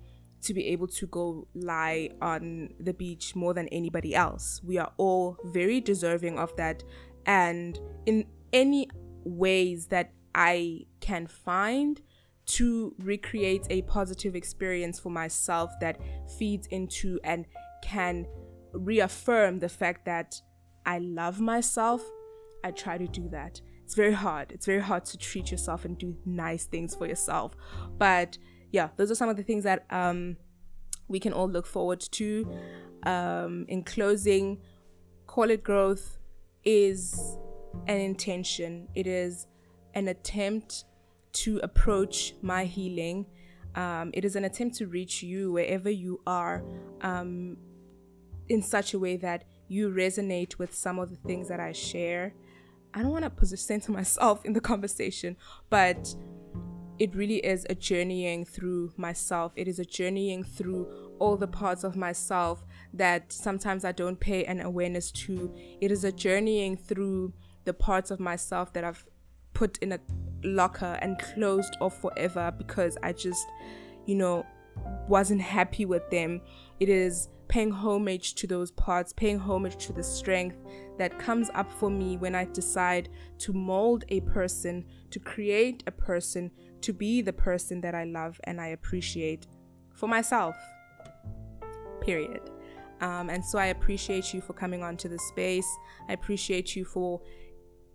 to 0.43 0.53
be 0.53 0.67
able 0.67 0.89
to 0.89 1.07
go 1.07 1.47
lie 1.55 2.11
on 2.21 2.71
the 2.81 2.93
beach 2.93 3.37
more 3.37 3.55
than 3.55 3.69
anybody 3.69 4.17
else. 4.17 4.61
We 4.65 4.79
are 4.79 4.93
all 4.97 5.37
very 5.45 5.81
deserving 5.81 6.37
of 6.37 6.55
that. 6.57 6.83
And 7.25 7.79
in 8.07 8.27
any 8.53 8.89
ways 9.25 9.87
that 9.87 10.11
I 10.35 10.87
can 11.01 11.29
find 11.29 12.01
to 12.47 12.97
recreate 12.99 13.67
a 13.71 13.83
positive 13.83 14.35
experience 14.35 14.99
for 14.99 15.11
myself 15.11 15.71
that 15.81 16.01
feeds 16.37 16.67
into 16.67 17.21
and 17.23 17.47
can 17.85 18.27
reaffirm 18.73 19.61
the 19.61 19.69
fact 19.69 20.05
that 20.07 20.41
I 20.85 20.99
love 20.99 21.41
myself, 21.41 22.03
I 22.65 22.73
try 22.73 22.99
to 22.99 23.07
do 23.07 23.29
that. 23.29 23.61
It's 23.91 23.97
very 23.97 24.13
hard. 24.13 24.53
It's 24.53 24.67
very 24.67 24.81
hard 24.81 25.05
to 25.07 25.19
treat 25.19 25.51
yourself 25.51 25.85
and 25.85 25.99
do 25.99 26.15
nice 26.25 26.65
things 26.65 26.95
for 26.95 27.09
yourself. 27.09 27.57
But 27.99 28.39
yeah, 28.71 28.91
those 28.97 29.11
are 29.11 29.17
some 29.17 29.29
of 29.29 29.37
the 29.37 29.43
things 29.43 29.65
that 29.65 29.85
um, 29.91 30.37
we 31.09 31.19
can 31.19 31.33
all 31.33 31.49
look 31.49 31.67
forward 31.67 31.99
to. 32.13 32.49
Um, 33.03 33.65
in 33.67 33.83
closing, 33.83 34.59
call 35.27 35.51
it 35.51 35.65
growth 35.65 36.19
is 36.63 37.37
an 37.89 37.99
intention. 37.99 38.87
It 38.95 39.09
is 39.09 39.49
an 39.95 40.07
attempt 40.07 40.85
to 41.33 41.59
approach 41.65 42.35
my 42.43 42.67
healing. 42.67 43.27
Um, 43.75 44.13
it 44.15 44.25
is 44.25 44.37
an 44.37 44.45
attempt 44.45 44.77
to 44.77 44.87
reach 44.87 45.21
you 45.21 45.51
wherever 45.51 45.91
you 45.91 46.21
are 46.29 46.63
um, 47.01 47.57
in 48.49 48.63
such 48.63 48.95
a 48.95 49.01
way 49.01 49.17
that 49.17 49.47
you 49.67 49.91
resonate 49.91 50.59
with 50.59 50.73
some 50.73 51.01
of 51.01 51.11
the 51.11 51.17
things 51.17 51.49
that 51.49 51.59
I 51.59 51.73
share. 51.73 52.35
I 52.95 53.03
don't 53.03 53.13
want 53.13 53.25
to 53.25 53.31
position 53.31 53.81
myself 53.89 54.45
in 54.45 54.53
the 54.53 54.61
conversation, 54.61 55.37
but 55.69 56.15
it 56.99 57.15
really 57.15 57.39
is 57.39 57.67
a 57.71 57.75
journeying 57.75 58.45
through 58.45 58.93
myself. 58.97 59.53
It 59.57 59.69
is 59.69 59.79
a 59.79 59.85
journeying 59.85 60.45
through 60.45 60.87
all 61.19 61.37
the 61.37 61.49
parts 61.49 61.83
of 61.83 61.97
myself 61.97 62.63
that 62.93 63.33
sometimes 63.33 63.85
I 63.85 63.93
don't 63.93 64.21
pay 64.21 64.45
an 64.45 64.61
awareness 64.61 65.11
to. 65.13 65.55
It 65.81 65.91
is 65.91 66.05
a 66.05 66.13
journeying 66.13 66.77
through 66.77 67.33
the 67.65 67.73
parts 67.73 68.11
of 68.11 68.21
myself 68.21 68.73
that 68.75 68.85
I've 68.85 69.07
put 69.55 69.79
in 69.79 69.93
a 69.93 70.01
locker 70.45 70.99
and 71.01 71.19
closed 71.19 71.77
off 71.81 72.01
forever 72.01 72.53
because 72.57 72.99
I 73.03 73.13
just, 73.13 73.47
you 74.07 74.15
know, 74.17 74.45
wasn't 75.09 75.41
happy 75.41 75.85
with 75.87 76.09
them. 76.11 76.41
It 76.81 76.89
is 76.89 77.29
paying 77.49 77.71
homage 77.71 78.35
to 78.37 78.47
those 78.47 78.71
parts, 78.73 79.13
paying 79.13 79.39
homage 79.39 79.85
to 79.87 79.93
the 79.93 80.03
strength 80.03 80.57
that 81.01 81.19
comes 81.19 81.49
up 81.55 81.73
for 81.73 81.89
me 81.89 82.19
when 82.19 82.35
I 82.35 82.45
decide 82.45 83.09
to 83.39 83.55
mold 83.55 84.05
a 84.11 84.21
person, 84.21 84.85
to 85.11 85.19
create 85.19 85.83
a 85.87 85.91
person, 85.91 86.51
to 86.83 86.93
be 86.93 87.23
the 87.23 87.33
person 87.33 87.81
that 87.81 87.95
I 87.95 88.05
love 88.05 88.39
and 88.45 88.61
I 88.61 88.67
appreciate 88.67 89.47
for 89.95 90.09
myself. 90.09 90.55
Period. 92.03 92.43
Um, 93.01 93.31
and 93.31 93.43
so 93.43 93.59
I 93.59 93.69
appreciate 93.69 94.35
you 94.35 94.43
for 94.43 94.53
coming 94.53 94.83
onto 94.83 95.09
the 95.09 95.19
space. 95.19 95.67
I 96.07 96.13
appreciate 96.13 96.77
you 96.77 96.85
for 96.85 97.23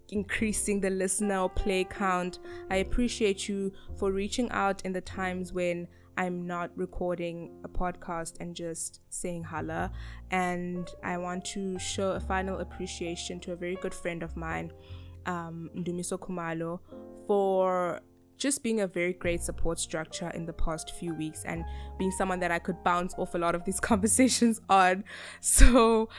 increasing 0.10 0.82
the 0.82 0.90
listener 0.90 1.42
or 1.42 1.50
play 1.50 1.84
count. 1.84 2.40
I 2.72 2.78
appreciate 2.78 3.48
you 3.48 3.72
for 3.98 4.12
reaching 4.12 4.50
out 4.50 4.84
in 4.84 4.94
the 4.94 5.02
times 5.02 5.54
when 5.54 5.88
I'm 6.18 6.48
not 6.48 6.72
recording 6.76 7.52
a 7.64 7.70
podcast 7.70 8.40
and 8.40 8.56
just 8.56 9.02
saying 9.10 9.44
holla. 9.44 9.92
And 10.32 10.90
I 11.04 11.18
want 11.18 11.46
to 11.46 11.78
show 11.80 12.12
a 12.12 12.20
final 12.20 12.60
appreciation 12.60 13.40
to 13.42 13.54
a 13.54 13.56
very 13.56 13.76
good 13.76 13.94
friend 13.94 14.24
of 14.24 14.36
mine, 14.36 14.72
um, 15.26 15.70
Ndumiso 15.76 16.18
Kumalo, 16.18 16.80
for 17.28 18.02
just 18.38 18.64
being 18.64 18.82
a 18.82 18.88
very 18.88 19.14
great 19.14 19.42
support 19.42 19.80
structure 19.80 20.30
in 20.32 20.46
the 20.46 20.54
past 20.54 20.92
few 20.92 21.14
weeks 21.14 21.44
and 21.46 21.64
being 21.98 22.12
someone 22.12 22.40
that 22.40 22.52
I 22.52 22.60
could 22.60 22.84
bounce 22.84 23.16
off 23.18 23.34
a 23.36 23.38
lot 23.38 23.56
of 23.56 23.64
these 23.64 23.80
conversations 23.92 24.62
on. 24.70 25.04
So 25.42 26.10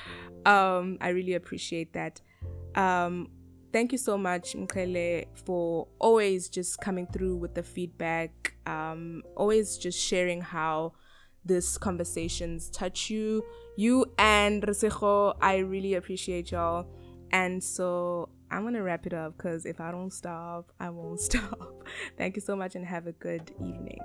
um, 0.44 0.98
I 1.00 1.08
really 1.08 1.34
appreciate 1.34 1.92
that. 1.92 2.20
Um, 2.74 3.28
thank 3.76 3.92
you 3.92 3.98
so 3.98 4.16
much, 4.16 4.54
Mkele, 4.54 5.26
for 5.44 5.86
always 5.98 6.48
just 6.48 6.80
coming 6.80 7.06
through 7.12 7.36
with 7.36 7.52
the 7.52 7.62
feedback, 7.62 8.54
um, 8.64 9.22
always 9.36 9.76
just 9.76 9.98
sharing 9.98 10.40
how 10.40 10.94
these 11.44 11.76
conversations 11.76 12.70
touch 12.70 13.10
you, 13.10 13.44
you 13.76 14.06
and 14.16 14.62
Resejo. 14.62 15.36
I 15.42 15.58
really 15.58 15.92
appreciate 15.92 16.52
y'all. 16.52 16.86
And 17.32 17.62
so 17.62 18.30
I'm 18.50 18.62
gonna 18.62 18.82
wrap 18.82 19.06
it 19.06 19.12
up 19.12 19.36
because 19.36 19.66
if 19.66 19.78
I 19.78 19.90
don't 19.90 20.10
stop, 20.10 20.72
I 20.80 20.88
won't 20.88 21.20
stop. 21.30 21.86
Thank 22.16 22.36
you 22.36 22.40
so 22.40 22.56
much 22.56 22.76
and 22.76 22.86
have 22.86 23.06
a 23.06 23.12
good 23.12 23.52
evening. 23.60 24.00